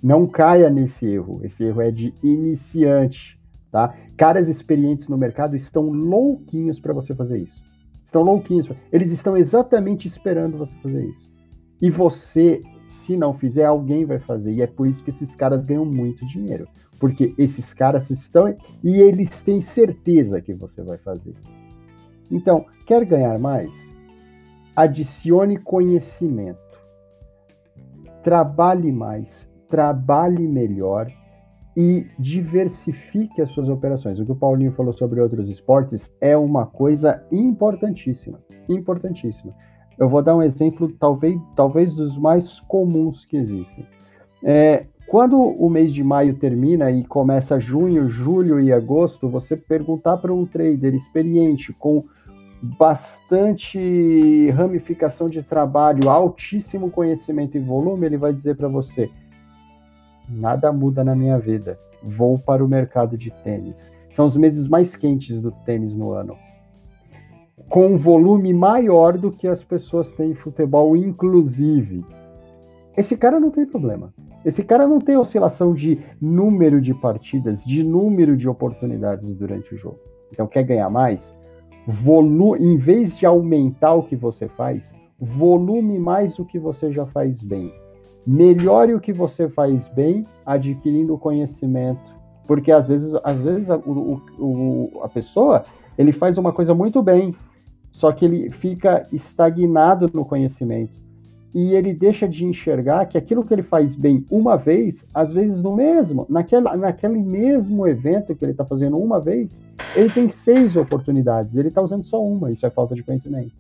[0.01, 1.41] Não caia nesse erro.
[1.43, 3.37] Esse erro é de iniciante,
[3.73, 3.93] tá?
[4.17, 7.61] Caras experientes no mercado estão louquinhos para você fazer isso.
[8.05, 8.71] Estão louquinhos.
[8.93, 11.29] Eles estão exatamente esperando você fazer isso.
[11.83, 14.53] E você, se não fizer, alguém vai fazer.
[14.53, 16.69] E é por isso que esses caras ganham muito dinheiro
[16.99, 21.35] porque esses caras estão e eles têm certeza que você vai fazer.
[22.31, 23.71] Então, quer ganhar mais?
[24.75, 26.59] Adicione conhecimento.
[28.23, 31.11] Trabalhe mais, trabalhe melhor
[31.77, 34.19] e diversifique as suas operações.
[34.19, 39.55] O que o Paulinho falou sobre outros esportes é uma coisa importantíssima, importantíssima.
[39.97, 43.87] Eu vou dar um exemplo, talvez, talvez dos mais comuns que existem.
[44.45, 50.19] É, Quando o mês de maio termina e começa junho, julho e agosto, você perguntar
[50.19, 52.05] para um trader experiente com
[52.63, 59.11] bastante ramificação de trabalho, altíssimo conhecimento e volume, ele vai dizer para você:
[60.29, 61.79] nada muda na minha vida.
[62.03, 63.91] Vou para o mercado de tênis.
[64.11, 66.37] São os meses mais quentes do tênis no ano.
[67.71, 72.05] Com um volume maior do que as pessoas têm em futebol, inclusive.
[72.99, 74.13] Esse cara não tem problema.
[74.45, 79.79] Esse cara não tem oscilação de número de partidas, de número de oportunidades durante o
[79.79, 80.01] jogo.
[80.33, 81.33] Então, quer ganhar mais?
[81.87, 87.07] Volume, em vez de aumentar o que você faz, volume mais o que você já
[87.07, 87.73] faz bem.
[88.27, 92.13] Melhore o que você faz bem, adquirindo conhecimento.
[92.49, 95.63] Porque às vezes, às vezes a, o, o, a pessoa
[95.97, 97.31] ele faz uma coisa muito bem,
[97.93, 101.08] só que ele fica estagnado no conhecimento
[101.55, 105.63] e ele deixa de enxergar que aquilo que ele faz bem uma vez, às vezes
[105.63, 109.63] no mesmo, naquela, naquele mesmo evento que ele está fazendo uma vez,
[109.97, 113.53] ele tem seis oportunidades, ele está usando só uma, isso é falta de conhecimento.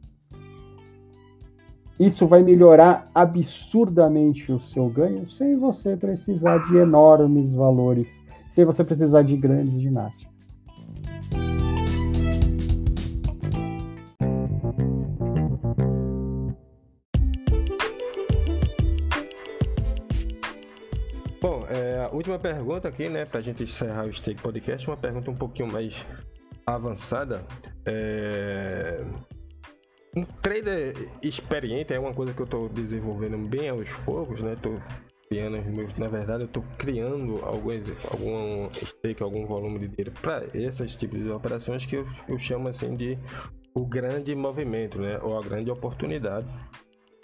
[1.98, 8.08] Isso vai melhorar absurdamente o seu ganho sem você precisar de enormes valores,
[8.50, 10.27] sem você precisar de grandes ginásticas.
[22.12, 26.04] Última pergunta aqui, né, pra gente encerrar o Steak Podcast, uma pergunta um pouquinho mais
[26.66, 27.44] avançada.
[27.86, 29.02] É...
[30.16, 34.56] Um trader experiente é uma coisa que eu estou desenvolvendo bem aos poucos, né?
[34.60, 34.80] Tô
[35.28, 35.58] criando,
[35.98, 41.20] na verdade, eu estou criando alguns, algum stake, algum volume de dinheiro para esses tipos
[41.20, 43.18] de operações que eu, eu chamo assim de
[43.74, 45.20] o grande movimento, né?
[45.22, 46.46] Ou a grande oportunidade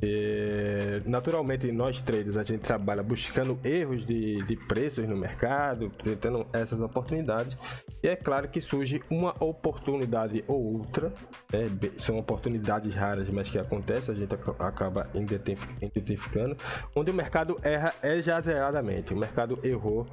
[0.02, 6.46] é, naturalmente, nós traders, a gente trabalha buscando erros de, de preços no mercado, tentando
[6.52, 7.56] essas oportunidades.
[8.02, 11.12] E é claro que surge uma oportunidade ou outra,
[11.52, 11.70] né?
[11.98, 16.56] são oportunidades raras, mas que acontecem, a gente acaba identificando,
[16.94, 19.14] onde o mercado erra exageradamente.
[19.14, 20.06] O mercado errou,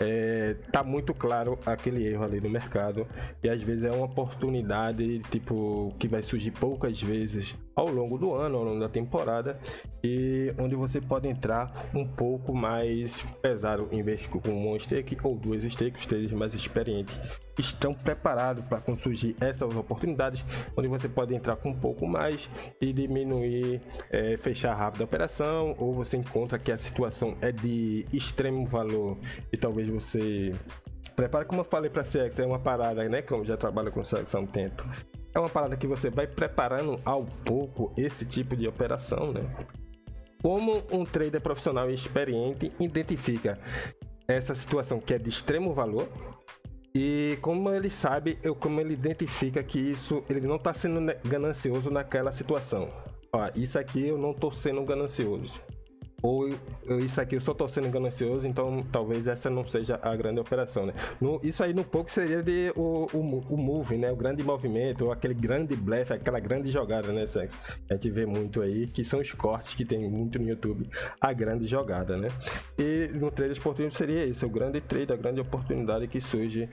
[0.00, 3.06] é, tá muito claro aquele erro ali no mercado,
[3.42, 8.34] e às vezes é uma oportunidade tipo que vai surgir poucas vezes ao longo do
[8.34, 9.56] ano, ao longo da temporada,
[10.02, 15.36] e onde você pode entrar um pouco mais pesado em vez com um stake ou
[15.36, 17.20] duas stakes, os mais experientes
[17.56, 20.44] estão preparados para quando surgir essas oportunidades,
[20.76, 22.50] onde você pode entrar com um pouco mais
[22.80, 28.04] e diminuir, é, fechar rápido a operação, ou você encontra que a situação é de
[28.12, 29.16] extremo valor
[29.52, 30.52] e talvez você
[31.14, 33.22] prepara, como eu falei para CX, é uma parada, né?
[33.22, 34.84] Como já trabalho com CX há um tempo
[35.34, 39.42] é uma parada que você vai preparando ao pouco esse tipo de operação, né?
[40.42, 43.58] Como um trader profissional e experiente identifica
[44.26, 46.08] essa situação que é de extremo valor
[46.94, 51.90] e como ele sabe, eu, como ele identifica que isso ele não está sendo ganancioso
[51.90, 52.88] naquela situação.
[53.32, 55.60] Ó, isso aqui eu não estou sendo ganancioso
[56.22, 56.48] ou
[57.00, 60.86] isso aqui eu só tô sendo ganancioso, então talvez essa não seja a grande operação,
[60.86, 60.94] né?
[61.20, 64.10] No, isso aí no pouco seria de o, o, o move, né?
[64.10, 67.56] O grande movimento, aquele grande blefe, aquela grande jogada, né, Sex?
[67.88, 70.88] A gente vê muito aí, que são os cortes que tem muito no YouTube,
[71.20, 72.28] a grande jogada, né?
[72.76, 76.68] E no trade esportivo seria isso, o grande trade, a grande oportunidade que surge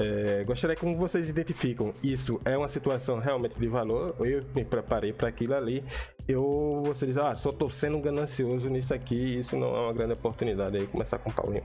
[0.00, 4.14] é, gostaria como vocês identificam isso é uma situação realmente de valor.
[4.20, 5.84] Eu me preparei para aquilo ali.
[6.26, 9.38] Eu você diz, ah, só estou sendo ganancioso nisso aqui.
[9.38, 11.64] Isso não é uma grande oportunidade aí começar com Paulinho.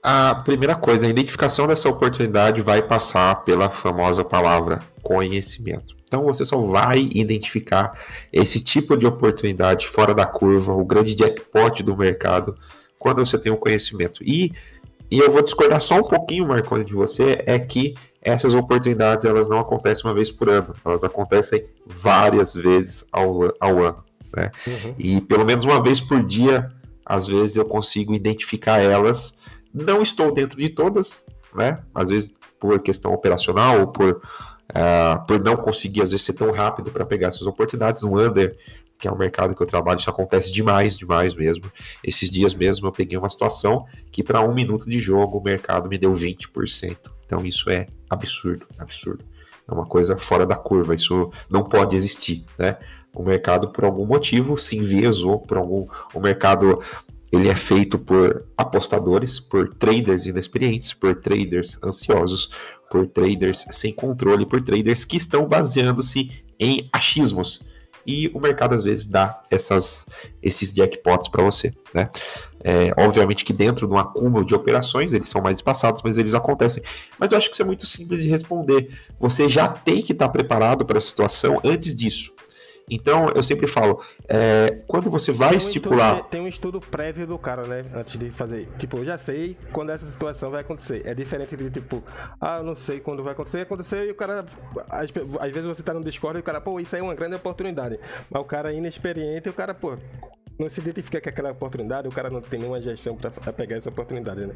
[0.00, 5.96] A primeira coisa, a identificação dessa oportunidade vai passar pela famosa palavra conhecimento.
[6.06, 7.98] Então você só vai identificar
[8.32, 12.56] esse tipo de oportunidade fora da curva, o grande jackpot do mercado,
[13.00, 14.22] quando você tem o um conhecimento.
[14.22, 14.52] E
[15.14, 19.48] e eu vou discordar só um pouquinho, Marconi, de você, é que essas oportunidades elas
[19.48, 24.02] não acontecem uma vez por ano, elas acontecem várias vezes ao, ao ano.
[24.36, 24.50] Né?
[24.66, 24.94] Uhum.
[24.98, 26.68] E pelo menos uma vez por dia,
[27.06, 29.32] às vezes eu consigo identificar elas.
[29.72, 31.78] Não estou dentro de todas, né?
[31.94, 34.20] Às vezes por questão operacional ou por,
[34.70, 38.02] uh, por não conseguir, às vezes, ser tão rápido para pegar essas oportunidades.
[38.02, 38.56] No under,
[39.04, 41.70] que é um mercado que eu trabalho, isso acontece demais, demais mesmo.
[42.02, 45.90] Esses dias mesmo eu peguei uma situação que para um minuto de jogo o mercado
[45.90, 46.96] me deu 20%.
[47.26, 49.22] Então isso é absurdo, absurdo.
[49.68, 52.78] É uma coisa fora da curva, isso não pode existir, né?
[53.12, 56.80] O mercado por algum motivo se enviesou por algum o mercado
[57.30, 62.48] ele é feito por apostadores, por traders inexperientes, por traders ansiosos,
[62.90, 67.62] por traders sem controle, por traders que estão baseando-se em achismos
[68.06, 70.06] e o mercado às vezes dá essas,
[70.42, 72.10] esses jackpots para você, né?
[72.66, 76.34] É, obviamente que dentro de um acúmulo de operações eles são mais espaçados, mas eles
[76.34, 76.82] acontecem.
[77.18, 78.88] Mas eu acho que isso é muito simples de responder.
[79.20, 82.32] Você já tem que estar preparado para a situação antes disso.
[82.90, 86.14] Então, eu sempre falo, é, quando você vai tem um estipular.
[86.14, 87.84] Estudo, tem um estudo prévio do cara, né?
[87.94, 88.68] Antes de fazer.
[88.78, 91.02] Tipo, eu já sei quando essa situação vai acontecer.
[91.04, 92.02] É diferente de tipo,
[92.40, 94.44] ah, eu não sei quando vai acontecer, acontecer e o cara.
[94.90, 95.10] Às,
[95.40, 97.36] às vezes você tá no Discord e o cara, pô, isso aí é uma grande
[97.36, 97.98] oportunidade.
[98.30, 99.96] Mas o cara é inexperiente e o cara, pô,
[100.58, 103.88] não se identifica com aquela oportunidade, o cara não tem nenhuma gestão para pegar essa
[103.88, 104.54] oportunidade, né?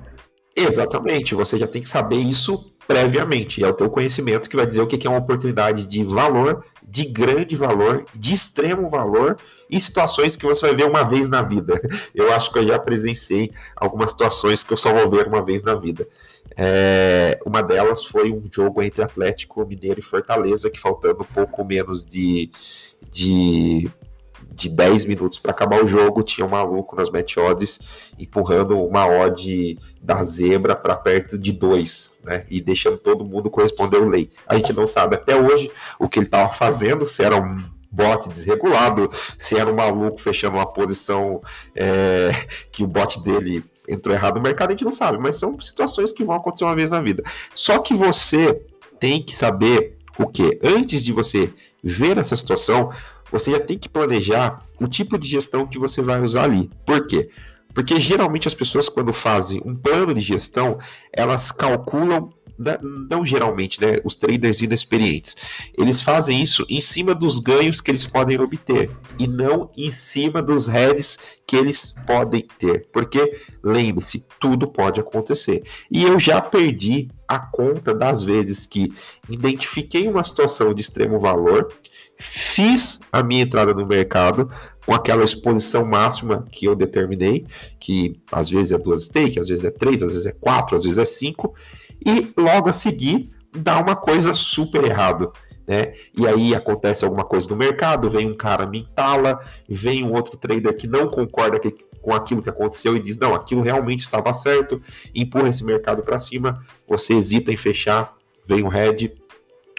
[0.57, 3.63] Exatamente, você já tem que saber isso previamente.
[3.63, 7.05] É o teu conhecimento que vai dizer o que é uma oportunidade de valor, de
[7.05, 9.37] grande valor, de extremo valor
[9.71, 11.81] e situações que você vai ver uma vez na vida.
[12.15, 15.63] Eu acho que eu já presenciei algumas situações que eu só vou ver uma vez
[15.63, 16.09] na vida.
[16.57, 22.07] É, uma delas foi um jogo entre Atlético Mineiro e Fortaleza, que faltando pouco menos
[22.07, 22.51] de,
[23.13, 23.91] de
[24.59, 27.79] de 10 minutos para acabar o jogo, tinha um maluco nas match odds
[28.19, 32.45] empurrando uma odd da zebra para perto de 2, né?
[32.51, 34.31] E deixando todo mundo corresponder o lei.
[34.49, 38.29] A gente não sabe até hoje o que ele estava fazendo, se era um bot
[38.29, 41.41] desregulado, se era um maluco fechando uma posição
[41.77, 42.31] é,
[42.73, 46.11] que o bot dele entrou errado no mercado, a gente não sabe, mas são situações
[46.11, 47.23] que vão acontecer uma vez na vida.
[47.55, 48.61] Só que você
[48.99, 50.59] tem que saber o que?
[50.63, 52.91] Antes de você ver essa situação,
[53.31, 56.71] você já tem que planejar o tipo de gestão que você vai usar ali.
[56.87, 57.29] Por quê?
[57.75, 60.79] Porque geralmente as pessoas, quando fazem um plano de gestão,
[61.13, 62.33] elas calculam,
[63.09, 63.99] não geralmente, né?
[64.03, 65.37] Os traders inexperientes,
[65.79, 70.43] eles fazem isso em cima dos ganhos que eles podem obter e não em cima
[70.43, 72.89] dos heads que eles podem ter.
[72.93, 75.63] Porque, lembre-se, tudo pode acontecer.
[75.89, 78.93] E eu já perdi a conta das vezes que
[79.29, 81.73] identifiquei uma situação de extremo valor
[82.19, 84.51] fiz a minha entrada no mercado
[84.85, 87.47] com aquela exposição máxima que eu determinei,
[87.79, 90.85] que às vezes é duas stake, às vezes é três, às vezes é quatro, às
[90.85, 91.55] vezes é cinco,
[92.05, 95.33] e logo a seguir dá uma coisa super errado.
[95.67, 95.93] Né?
[96.17, 99.39] E aí acontece alguma coisa no mercado, vem um cara me entala,
[99.69, 103.35] vem um outro trader que não concorda que, com aquilo que aconteceu e diz: não,
[103.35, 104.81] aquilo realmente estava certo,
[105.15, 108.17] empurra esse mercado para cima, você hesita em fechar,
[108.47, 109.13] vem um head,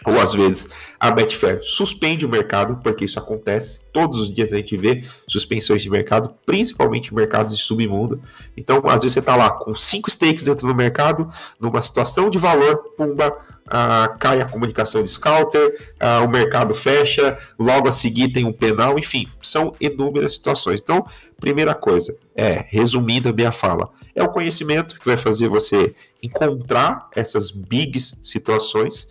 [0.04, 3.80] ou às vezes a Betfair suspende o mercado, porque isso acontece.
[3.92, 8.20] Todos os dias a gente vê suspensões de mercado, principalmente mercados de submundo.
[8.56, 11.28] Então, às vezes você está lá com cinco stakes dentro do mercado,
[11.58, 13.36] numa situação de valor, pumba,
[13.66, 18.52] ah, cai a comunicação de scouter, ah, o mercado fecha, logo a seguir tem um
[18.52, 20.80] penal, enfim, são inúmeras situações.
[20.82, 21.06] Então,
[21.38, 22.66] primeira coisa, é,
[23.28, 29.08] a minha fala, é o conhecimento que vai fazer você encontrar essas big situações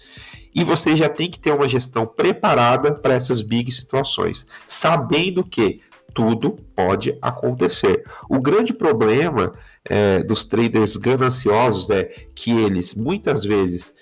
[0.53, 5.81] e você já tem que ter uma gestão preparada para essas big situações, sabendo que
[6.13, 8.03] tudo pode acontecer.
[8.29, 9.53] O grande problema
[9.85, 13.93] é, dos traders gananciosos é que eles muitas vezes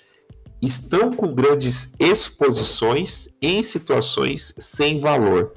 [0.60, 5.52] estão com grandes exposições em situações sem valor.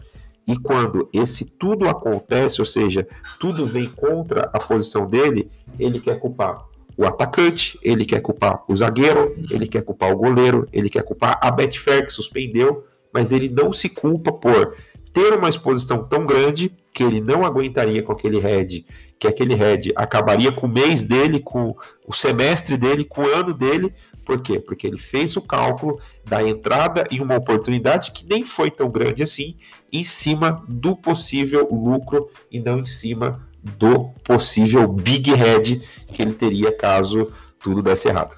[0.45, 3.07] E quando esse tudo acontece, ou seja,
[3.39, 8.75] tudo vem contra a posição dele, ele quer culpar o atacante, ele quer culpar o
[8.75, 13.49] zagueiro, ele quer culpar o goleiro, ele quer culpar a Betfair que suspendeu, mas ele
[13.49, 14.75] não se culpa por
[15.13, 18.85] ter uma exposição tão grande que ele não aguentaria com aquele head,
[19.19, 21.75] que aquele head acabaria com o mês dele, com
[22.07, 23.93] o semestre dele, com o ano dele.
[24.25, 24.59] Por quê?
[24.59, 29.23] Porque ele fez o cálculo da entrada em uma oportunidade que nem foi tão grande
[29.23, 29.55] assim,
[29.91, 35.79] em cima do possível lucro e não em cima do possível big head
[36.13, 38.35] que ele teria caso tudo desse errado.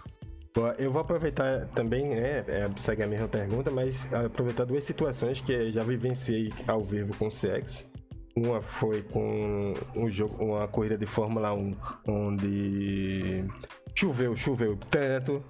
[0.78, 5.72] Eu vou aproveitar também, né, é, segue a mesma pergunta, mas aproveitar duas situações que
[5.72, 7.86] já vivenciei ao vivo com o CX.
[8.36, 11.76] Uma foi com um jogo, uma corrida de Fórmula 1,
[12.08, 13.46] onde
[13.96, 15.44] choveu, choveu tanto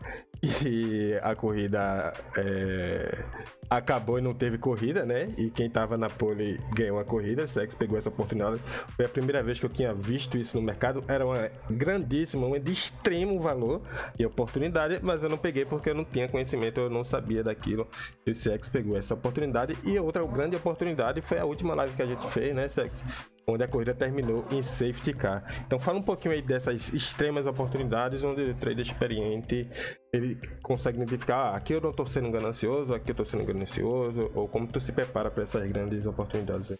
[0.65, 3.25] e a corrida é,
[3.69, 5.31] acabou e não teve corrida, né?
[5.37, 7.47] E quem tava na pole ganhou a corrida.
[7.47, 8.61] Sex pegou essa oportunidade.
[8.95, 11.03] Foi a primeira vez que eu tinha visto isso no mercado.
[11.07, 13.81] Era uma grandíssima, uma de extremo valor
[14.19, 17.87] e oportunidade, mas eu não peguei porque eu não tinha conhecimento, eu não sabia daquilo.
[18.25, 19.77] E o Sex pegou essa oportunidade.
[19.85, 23.01] E outra grande oportunidade foi a última live que a gente fez, né, Sex?
[23.47, 25.43] Onde a corrida terminou em safety car.
[25.65, 29.69] Então fala um pouquinho aí dessas extremas oportunidades onde o trader experiente
[30.11, 34.31] ele consegue identificar ah, aqui eu não estou sendo ganancioso, aqui eu estou sendo ganancioso,
[34.33, 36.79] ou como tu se prepara para essas grandes oportunidades aí.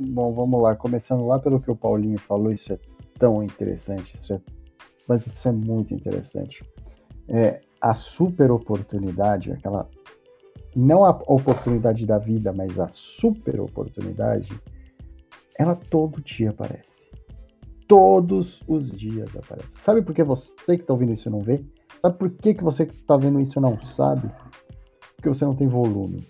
[0.00, 2.78] Bom, vamos lá, começando lá pelo que o Paulinho falou, isso é
[3.18, 4.40] tão interessante, isso é,
[5.06, 6.64] mas isso é muito interessante.
[7.28, 9.88] É, a super oportunidade, aquela
[10.74, 14.48] não a oportunidade da vida, mas a super oportunidade,
[15.58, 17.02] ela todo dia aparece.
[17.86, 19.68] Todos os dias aparece.
[19.78, 21.64] Sabe por que você que está ouvindo isso não vê?
[22.00, 24.30] Sabe por que, que você que está vendo isso não sabe?
[25.14, 26.26] Porque você não tem volume.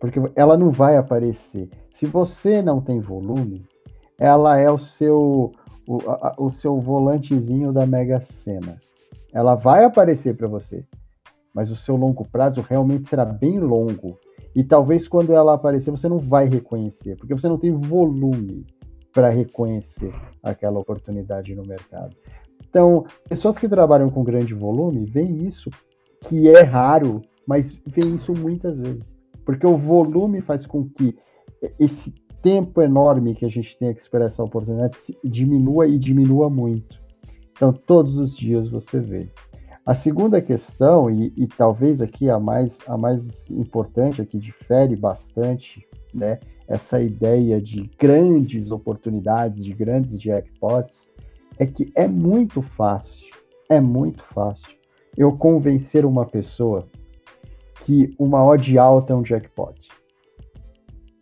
[0.00, 1.70] Porque ela não vai aparecer.
[1.92, 3.64] Se você não tem volume,
[4.18, 5.52] ela é o seu
[5.86, 8.78] o, a, o seu volantezinho da Mega Sena.
[9.32, 10.84] Ela vai aparecer para você,
[11.58, 14.16] mas o seu longo prazo realmente será bem longo.
[14.54, 18.64] E talvez quando ela aparecer você não vai reconhecer, porque você não tem volume
[19.12, 22.16] para reconhecer aquela oportunidade no mercado.
[22.70, 25.68] Então, pessoas que trabalham com grande volume veem isso,
[26.28, 29.02] que é raro, mas veem isso muitas vezes.
[29.44, 31.18] Porque o volume faz com que
[31.76, 36.94] esse tempo enorme que a gente tem que esperar essa oportunidade diminua e diminua muito.
[37.50, 39.28] Então, todos os dias você vê.
[39.88, 45.82] A segunda questão, e, e, talvez aqui a mais, a mais importante, aqui difere bastante,
[46.12, 51.08] né, essa ideia de grandes oportunidades, de grandes jackpots,
[51.58, 53.34] é que é muito fácil,
[53.66, 54.68] é muito fácil
[55.16, 56.86] eu convencer uma pessoa
[57.86, 59.88] que uma odd alta é um jackpot.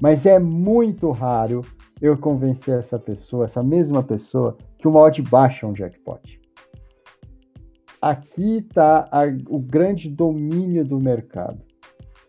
[0.02, 1.62] Mas é muito raro
[2.02, 6.44] eu convencer essa pessoa, essa mesma pessoa, que uma odd baixa é um jackpot.
[8.06, 9.10] Aqui está
[9.48, 11.58] o grande domínio do mercado.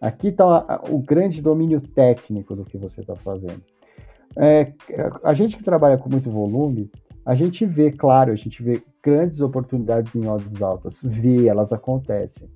[0.01, 3.61] Aqui está o grande domínio técnico do que você está fazendo.
[4.35, 4.73] É,
[5.23, 6.89] a gente que trabalha com muito volume,
[7.23, 12.49] a gente vê, claro, a gente vê grandes oportunidades em odds altas, vê, elas acontecem.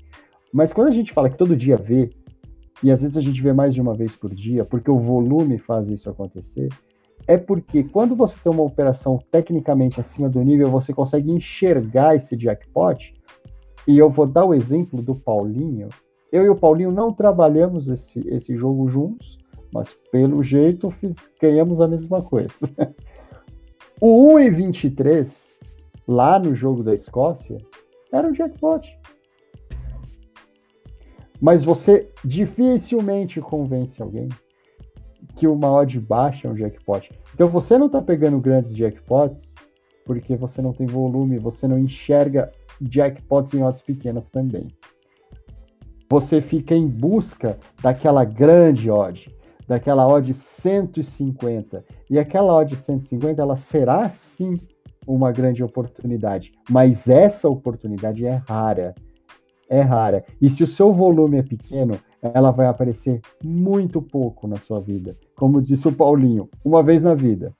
[0.51, 2.09] Mas quando a gente fala que todo dia vê,
[2.81, 5.59] e às vezes a gente vê mais de uma vez por dia, porque o volume
[5.59, 6.69] faz isso acontecer,
[7.31, 12.35] é porque quando você tem uma operação tecnicamente acima do nível, você consegue enxergar esse
[12.35, 13.13] jackpot.
[13.87, 15.87] E eu vou dar o exemplo do Paulinho.
[16.29, 19.39] Eu e o Paulinho não trabalhamos esse, esse jogo juntos,
[19.71, 22.53] mas pelo jeito fiz, ganhamos a mesma coisa.
[24.01, 25.33] o 1,23
[26.05, 27.59] lá no jogo da Escócia
[28.11, 28.99] era um jackpot
[31.41, 34.29] mas você dificilmente convence alguém
[35.35, 37.11] que uma odd baixa é um jackpot.
[37.33, 39.53] Então você não está pegando grandes jackpots
[40.05, 42.51] porque você não tem volume, você não enxerga
[42.81, 44.67] jackpots em odds pequenas também.
[46.09, 49.33] Você fica em busca daquela grande odd,
[49.67, 51.85] daquela odd 150.
[52.09, 54.59] E aquela odd 150, ela será sim
[55.07, 58.93] uma grande oportunidade, mas essa oportunidade é rara
[59.71, 60.25] é rara.
[60.41, 65.17] E se o seu volume é pequeno, ela vai aparecer muito pouco na sua vida.
[65.35, 67.53] Como disse o Paulinho, uma vez na vida.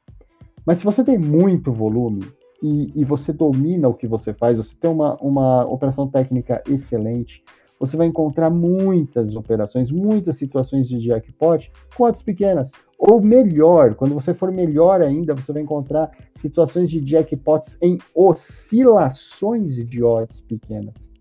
[0.66, 2.26] Mas se você tem muito volume
[2.62, 7.44] e, e você domina o que você faz, você tem uma, uma operação técnica excelente,
[7.80, 12.72] você vai encontrar muitas operações, muitas situações de jackpot com odds pequenas.
[13.00, 19.76] Ou melhor, quando você for melhor ainda, você vai encontrar situações de jackpots em oscilações
[19.76, 21.12] de odds pequenas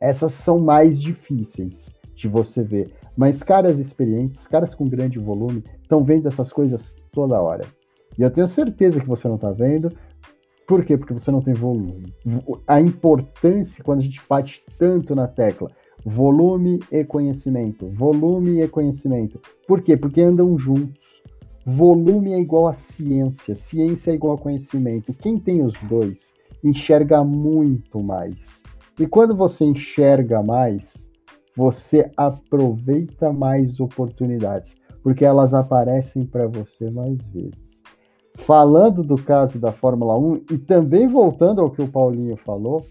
[0.00, 2.92] essas são mais difíceis de você ver.
[3.16, 7.64] Mas caras experientes, caras com grande volume, estão vendo essas coisas toda hora.
[8.18, 9.90] E eu tenho certeza que você não está vendo.
[10.66, 10.96] Por quê?
[10.96, 12.12] Porque você não tem volume.
[12.66, 15.70] A importância, quando a gente bate tanto na tecla,
[16.04, 19.40] volume e conhecimento, volume e conhecimento.
[19.66, 19.96] Por quê?
[19.96, 21.22] Porque andam juntos.
[21.64, 25.14] Volume é igual a ciência, ciência é igual a conhecimento.
[25.14, 28.62] Quem tem os dois enxerga muito mais.
[28.98, 31.09] E quando você enxerga mais,
[31.56, 37.82] você aproveita mais oportunidades, porque elas aparecem para você mais vezes.
[38.36, 42.84] Falando do caso da Fórmula 1 e também voltando ao que o Paulinho falou,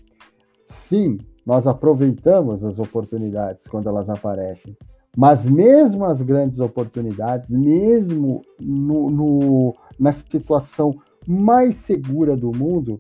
[0.66, 4.78] sim, nós aproveitamos as oportunidades quando elas aparecem.
[5.18, 10.96] Mas mesmo as grandes oportunidades, mesmo no, no, na situação
[11.28, 13.00] mais segura do mundo,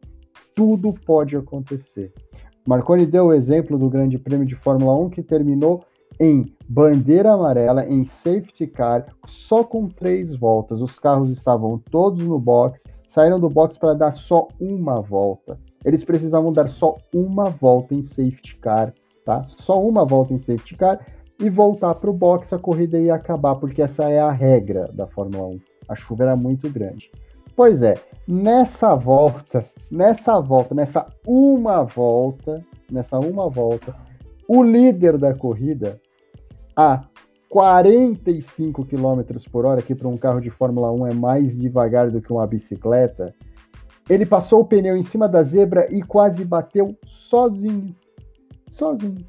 [0.55, 2.11] tudo pode acontecer.
[2.69, 5.83] Marconi deu o exemplo do Grande Prêmio de Fórmula 1 que terminou
[6.19, 10.79] em bandeira amarela, em safety car, só com três voltas.
[10.79, 15.59] Os carros estavam todos no box, saíram do box para dar só uma volta.
[15.83, 18.93] Eles precisavam dar só uma volta em safety car,
[19.25, 19.47] tá?
[19.47, 21.03] Só uma volta em safety car
[21.39, 25.07] e voltar para o box, a corrida ia acabar, porque essa é a regra da
[25.07, 25.59] Fórmula 1.
[25.87, 27.09] A chuva era muito grande.
[27.59, 27.95] Pois é,
[28.25, 33.93] nessa volta, nessa volta, nessa uma volta, nessa uma volta,
[34.47, 35.99] o líder da corrida
[36.73, 37.03] a
[37.49, 42.21] 45 km por hora, que para um carro de Fórmula 1 é mais devagar do
[42.21, 43.35] que uma bicicleta,
[44.09, 47.93] ele passou o pneu em cima da zebra e quase bateu sozinho.
[48.71, 49.27] Sozinho.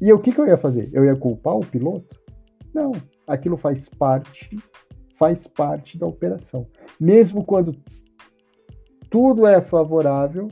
[0.00, 0.90] E o que, que eu ia fazer?
[0.92, 2.20] Eu ia culpar o piloto?
[2.72, 2.92] Não,
[3.26, 4.56] aquilo faz parte,
[5.18, 6.66] faz parte da operação.
[6.98, 7.74] Mesmo quando
[9.10, 10.48] tudo é favorável,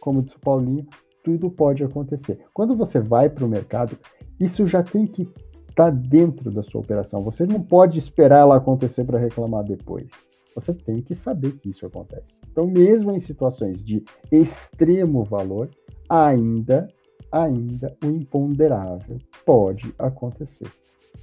[0.00, 0.86] como disse o Paulinho,
[1.24, 2.38] tudo pode acontecer.
[2.54, 3.98] Quando você vai para o mercado,
[4.38, 5.34] isso já tem que estar
[5.74, 7.22] tá dentro da sua operação.
[7.22, 10.08] Você não pode esperar ela acontecer para reclamar depois.
[10.54, 12.40] Você tem que saber que isso acontece.
[12.50, 15.68] Então, mesmo em situações de extremo valor,
[16.08, 16.88] ainda,
[17.30, 20.68] ainda o imponderável pode acontecer.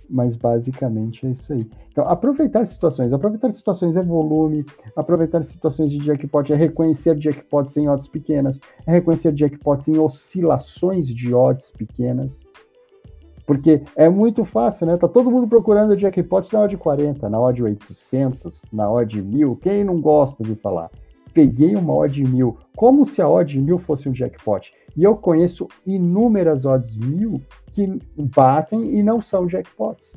[0.09, 1.67] Mas basicamente é isso aí.
[1.91, 3.13] Então, aproveitar situações.
[3.13, 4.65] Aproveitar situações é volume,
[4.95, 11.07] aproveitar situações de jackpot é reconhecer jackpots em odds pequenas, é reconhecer jackpots em oscilações
[11.07, 12.45] de odds pequenas
[13.45, 14.97] porque é muito fácil, né?
[14.97, 19.55] Tá todo mundo procurando jackpot na odd 40, na odd 800, na odd 1000.
[19.57, 20.89] Quem não gosta de falar?
[21.33, 24.71] Peguei uma odd 1000, como se a odd 1000 fosse um jackpot.
[24.95, 27.41] E eu conheço inúmeras odds 1000
[27.73, 30.15] que batem e não são jackpots.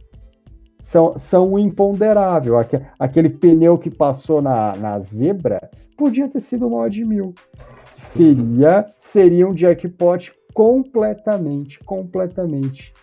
[0.84, 2.54] São, são um imponderável.
[2.98, 7.34] Aquele pneu que passou na, na zebra podia ter sido uma odd 1000.
[7.96, 12.94] Seria, seria um jackpot completamente, completamente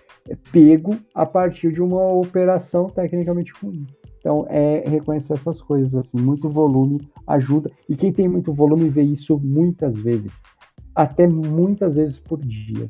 [0.52, 3.86] pego a partir de uma operação tecnicamente ruim.
[4.20, 7.70] Então, é reconhecer essas coisas, assim, muito volume ajuda.
[7.90, 10.42] E quem tem muito volume vê isso muitas vezes,
[10.96, 12.90] até muitas vezes por dia.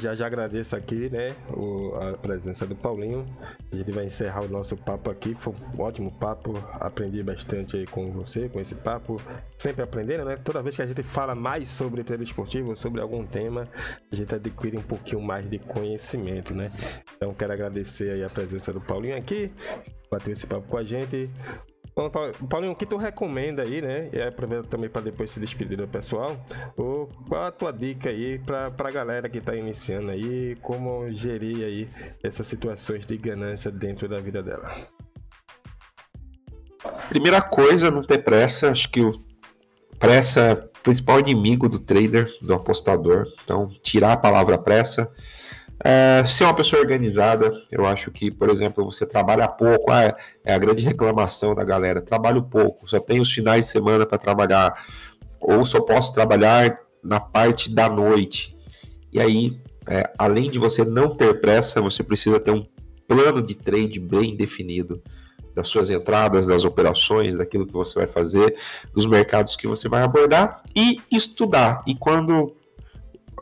[0.00, 3.26] Já já agradeço aqui, né, o, a presença do Paulinho.
[3.70, 5.34] A gente vai encerrar o nosso papo aqui.
[5.34, 6.54] Foi um ótimo papo.
[6.80, 9.20] Aprendi bastante aí com você, com esse papo.
[9.56, 10.36] Sempre aprendendo, né?
[10.36, 13.68] Toda vez que a gente fala mais sobre treino esportivo, sobre algum tema,
[14.10, 16.72] a gente adquire um pouquinho mais de conhecimento, né?
[17.16, 19.52] Então quero agradecer aí a presença do Paulinho aqui,
[20.10, 21.30] bateu esse papo com a gente.
[22.48, 24.08] Paulinho, o que tu recomenda aí, né?
[24.12, 26.36] E aproveita também para depois se despedir do pessoal.
[26.76, 31.64] O, qual a tua dica aí para a galera que está iniciando aí, como gerir
[31.64, 31.88] aí
[32.22, 34.88] essas situações de ganância dentro da vida dela?
[37.08, 38.70] Primeira coisa, não ter pressa.
[38.70, 39.20] Acho que o
[39.98, 43.26] pressa é o principal inimigo do trader, do apostador.
[43.44, 45.12] Então, tirar a palavra pressa
[45.82, 50.14] é, ser uma pessoa organizada, eu acho que, por exemplo, você trabalha pouco, ah,
[50.44, 54.18] é a grande reclamação da galera, trabalho pouco, só tenho os finais de semana para
[54.18, 54.74] trabalhar,
[55.40, 58.54] ou só posso trabalhar na parte da noite.
[59.10, 59.58] E aí,
[59.88, 62.66] é, além de você não ter pressa, você precisa ter um
[63.08, 65.02] plano de trade bem definido
[65.54, 68.54] das suas entradas, das operações, daquilo que você vai fazer,
[68.92, 71.82] dos mercados que você vai abordar e estudar.
[71.86, 72.54] E quando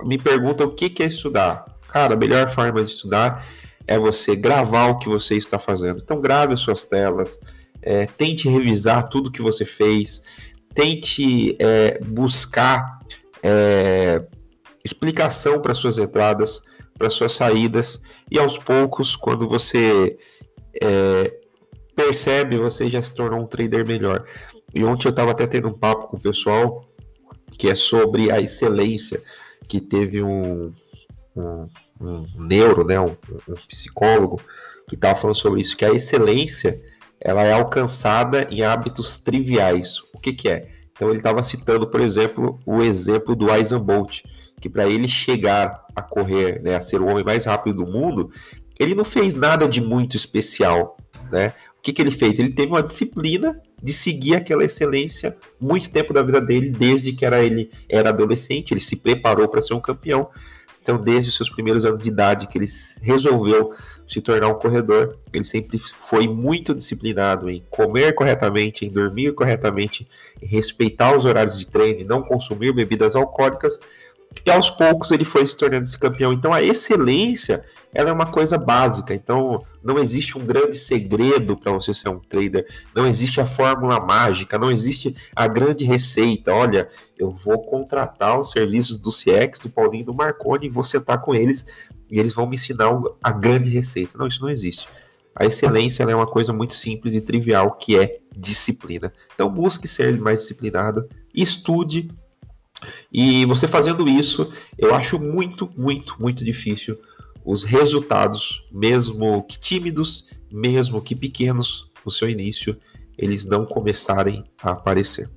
[0.05, 3.47] me perguntam o que é estudar, Cara, a melhor forma de estudar
[3.87, 6.01] é você gravar o que você está fazendo.
[6.03, 7.41] Então, grave as suas telas,
[7.81, 10.23] é, tente revisar tudo que você fez,
[10.75, 12.99] tente é, buscar
[13.43, 14.23] é,
[14.85, 16.63] explicação para suas entradas,
[16.99, 20.19] para suas saídas, e aos poucos, quando você
[20.83, 21.35] é,
[21.97, 24.25] percebe, você já se tornou um trader melhor.
[24.75, 26.85] E ontem eu estava até tendo um papo com o pessoal
[27.53, 29.23] que é sobre a excelência,
[29.67, 30.73] que teve um,
[31.41, 31.67] um,
[32.01, 33.17] um neuro, né, um,
[33.49, 34.41] um psicólogo,
[34.89, 36.81] que estava falando sobre isso, que a excelência
[37.21, 39.99] ela é alcançada em hábitos triviais.
[40.15, 40.69] O que, que é?
[40.93, 44.23] Então ele estava citando, por exemplo, o exemplo do Usain Bolt,
[44.61, 48.31] que para ele chegar a correr, né, a ser o homem mais rápido do mundo,
[48.79, 50.97] ele não fez nada de muito especial,
[51.31, 51.53] né?
[51.79, 52.39] O que, que ele fez?
[52.39, 57.25] Ele teve uma disciplina de seguir aquela excelência muito tempo da vida dele, desde que
[57.25, 60.29] era ele era adolescente, ele se preparou para ser um campeão.
[60.89, 62.67] Então, desde os seus primeiros anos de idade, que ele
[63.03, 63.75] resolveu
[64.09, 70.09] se tornar um corredor, ele sempre foi muito disciplinado em comer corretamente, em dormir corretamente,
[70.41, 73.79] em respeitar os horários de treino, não consumir bebidas alcoólicas.
[74.47, 76.33] E aos poucos ele foi se tornando esse campeão.
[76.33, 77.63] Então, a excelência
[77.93, 79.15] ela é uma coisa básica.
[79.15, 82.67] Então, não existe um grande segredo para você ser um trader.
[82.95, 86.53] Não existe a fórmula mágica, não existe a grande receita.
[86.53, 86.89] Olha,
[87.19, 91.35] eu vou contratar os serviços do CX, do Paulinho do Marconi, e vou sentar com
[91.35, 91.67] eles
[92.11, 92.91] e eles vão me ensinar
[93.23, 94.19] a grande receita.
[94.19, 94.89] Não, isso não existe.
[95.35, 99.13] A excelência é uma coisa muito simples e trivial que é disciplina.
[99.35, 102.11] Então busque ser mais disciplinado, estude.
[103.13, 106.99] E você fazendo isso, eu acho muito, muito, muito difícil
[107.49, 112.77] os resultados, mesmo que tímidos, mesmo que pequenos no seu início,
[113.17, 115.31] eles não começarem a aparecer.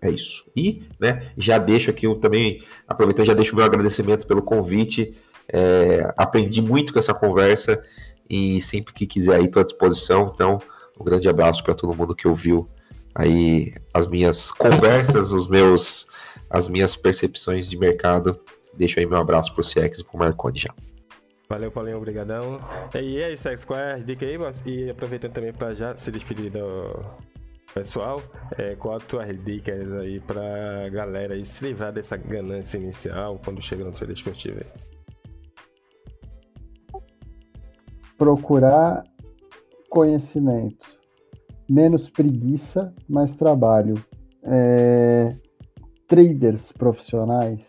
[0.00, 0.44] É isso.
[0.56, 5.16] E, né, já deixo aqui eu também, aproveitando, já deixo o meu agradecimento pelo convite.
[5.52, 7.82] É, aprendi muito com essa conversa
[8.30, 10.30] E sempre que quiser aí, estou à disposição.
[10.32, 10.60] Então,
[11.00, 12.68] um grande abraço para todo mundo que ouviu
[13.12, 16.06] aí as minhas conversas, os meus,
[16.48, 18.38] as minhas percepções de mercado.
[18.72, 20.72] Deixo aí meu abraço pro CX e pro Marconi já.
[21.48, 22.60] Valeu, Paulinho, obrigadão.
[22.92, 24.36] E aí, Sex, qual é a dica aí?
[24.64, 27.04] E aproveitando também para já se despedir do
[27.72, 28.20] pessoal,
[28.58, 33.62] é, qual as tuas dicas aí pra galera aí se livrar dessa ganância inicial quando
[33.62, 34.66] chega no seu dispositivo aí?
[38.18, 39.04] Procurar
[39.88, 40.98] conhecimento.
[41.68, 44.04] Menos preguiça, mais trabalho.
[44.42, 45.32] É...
[46.08, 47.60] Traders profissionais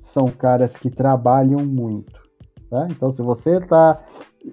[0.00, 2.19] são caras que trabalham muito
[2.70, 2.86] Tá?
[2.88, 4.00] Então, se você está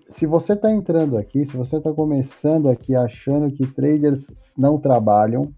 [0.10, 4.28] se você está entrando aqui, se você está começando aqui achando que traders
[4.58, 5.54] não trabalham,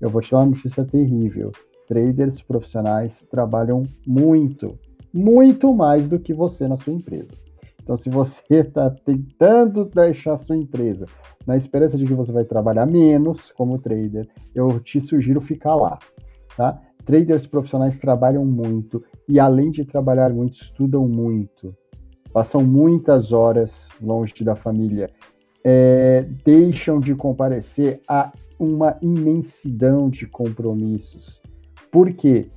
[0.00, 1.52] eu vou te dar uma notícia terrível.
[1.86, 4.78] Traders profissionais trabalham muito,
[5.12, 7.34] muito mais do que você na sua empresa.
[7.82, 11.04] Então, se você está tentando deixar a sua empresa
[11.46, 15.98] na esperança de que você vai trabalhar menos como trader, eu te sugiro ficar lá,
[16.56, 16.80] tá?
[17.04, 21.76] Traders profissionais trabalham muito e, além de trabalhar muito, estudam muito
[22.34, 25.08] passam muitas horas longe da família,
[25.62, 31.40] é, deixam de comparecer a uma imensidão de compromissos.
[31.92, 32.48] Por quê?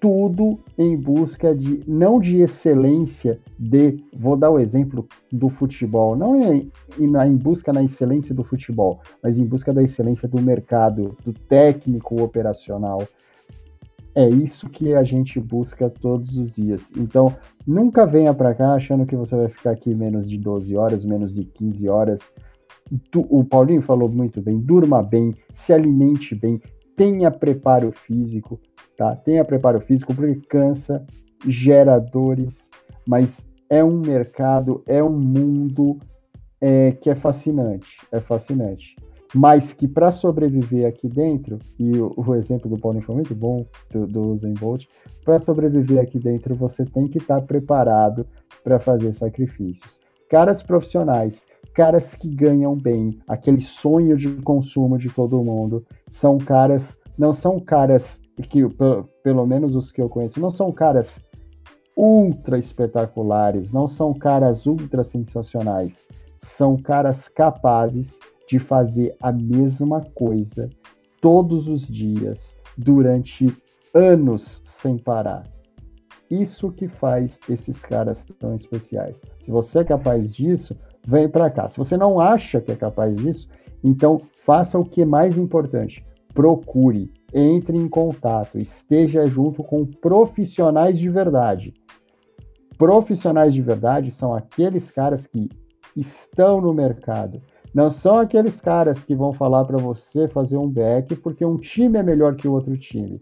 [0.00, 6.40] Tudo em busca de, não de excelência de, vou dar o exemplo do futebol, não
[6.40, 11.16] em, em, em busca na excelência do futebol, mas em busca da excelência do mercado,
[11.24, 13.06] do técnico operacional,
[14.20, 16.92] é isso que a gente busca todos os dias.
[16.96, 17.34] Então,
[17.66, 21.32] nunca venha para cá achando que você vai ficar aqui menos de 12 horas, menos
[21.32, 22.32] de 15 horas.
[23.14, 26.60] O Paulinho falou muito bem, durma bem, se alimente bem,
[26.96, 28.60] tenha preparo físico,
[28.96, 29.14] tá?
[29.16, 31.04] Tenha preparo físico porque cansa,
[31.46, 32.68] gera dores,
[33.06, 35.98] mas é um mercado, é um mundo
[36.60, 38.96] é, que é fascinante, é fascinante
[39.34, 43.64] mas que para sobreviver aqui dentro, e o, o, exemplo do Paulinho foi muito bom,
[43.90, 44.86] do, do Zen Bolt,
[45.24, 48.26] para sobreviver aqui dentro você tem que estar tá preparado
[48.64, 50.00] para fazer sacrifícios.
[50.28, 56.98] Caras profissionais, caras que ganham bem, aquele sonho de consumo de todo mundo, são caras,
[57.16, 61.22] não são caras que, pelo, pelo menos os que eu conheço, não são caras
[61.96, 66.04] ultra espetaculares, não são caras ultra sensacionais,
[66.38, 68.18] são caras capazes
[68.50, 70.68] de fazer a mesma coisa
[71.20, 73.46] todos os dias, durante
[73.94, 75.44] anos sem parar.
[76.28, 79.22] Isso que faz esses caras tão especiais.
[79.44, 81.68] Se você é capaz disso, vem para cá.
[81.68, 83.48] Se você não acha que é capaz disso,
[83.84, 86.04] então faça o que é mais importante.
[86.34, 91.72] Procure, entre em contato, esteja junto com profissionais de verdade.
[92.76, 95.48] Profissionais de verdade são aqueles caras que
[95.96, 97.40] estão no mercado,
[97.72, 101.98] não são aqueles caras que vão falar para você fazer um back porque um time
[101.98, 103.20] é melhor que o outro time.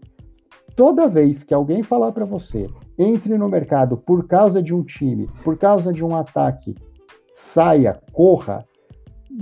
[0.75, 2.67] Toda vez que alguém falar para você,
[2.97, 6.73] entre no mercado por causa de um time, por causa de um ataque,
[7.33, 8.65] saia, corra,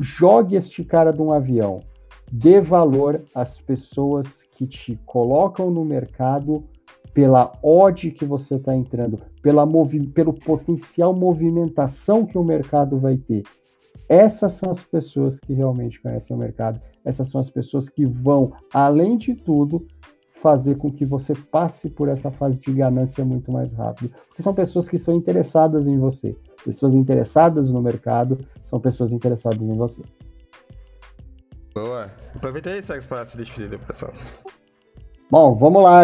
[0.01, 1.79] jogue este cara de um avião.
[2.29, 6.65] Dê valor às pessoas que te colocam no mercado
[7.13, 9.65] pela odd que você está entrando, pela
[10.13, 13.43] pelo potencial movimentação que o mercado vai ter.
[14.09, 18.53] Essas são as pessoas que realmente conhecem o mercado, essas são as pessoas que vão,
[18.73, 19.85] além de tudo,
[20.41, 24.13] fazer com que você passe por essa fase de ganância muito mais rápido.
[24.27, 26.35] Porque são pessoas que são interessadas em você.
[26.63, 30.01] Pessoas interessadas no mercado são pessoas interessadas em você.
[31.73, 32.11] Boa.
[32.35, 34.13] Aproveita aí, Sex, para se despedir, pessoal.
[35.29, 36.03] Bom, vamos lá.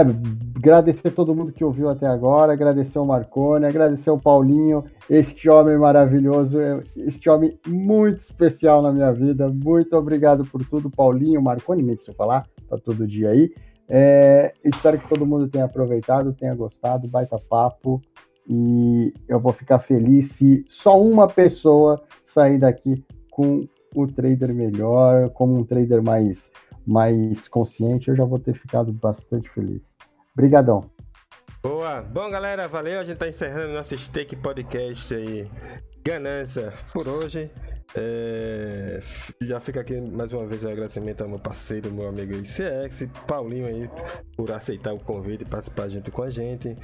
[0.58, 5.78] Agradecer todo mundo que ouviu até agora, agradecer o Marcone, agradecer o Paulinho, este homem
[5.78, 6.60] maravilhoso,
[6.98, 9.48] este homem muito especial na minha vida.
[9.48, 13.54] Muito obrigado por tudo, Paulinho, Marcone, nem preciso falar, tá todo dia aí.
[13.88, 18.02] É, espero que todo mundo tenha aproveitado, tenha gostado, baita papo.
[18.46, 23.02] E eu vou ficar feliz se só uma pessoa sair daqui
[23.32, 26.52] com o trader melhor, como um trader mais
[26.86, 29.82] mais consciente, eu já vou ter ficado bastante feliz.
[30.34, 30.90] Obrigadão.
[31.62, 32.02] Boa.
[32.02, 33.00] Bom, galera, valeu.
[33.00, 35.50] A gente tá encerrando nosso Steak Podcast aí.
[36.04, 37.50] Ganância por hoje.
[37.96, 39.02] É...
[39.42, 43.68] Já fica aqui mais uma vez o agradecimento ao meu parceiro, meu amigo ICX, Paulinho
[43.68, 43.90] aí,
[44.36, 46.76] por aceitar o convite e participar junto com a gente.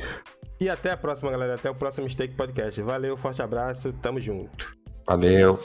[0.61, 1.55] E até a próxima, galera.
[1.55, 2.81] Até o próximo Steak Podcast.
[2.81, 4.77] Valeu, forte abraço, tamo junto.
[5.05, 5.59] Valeu.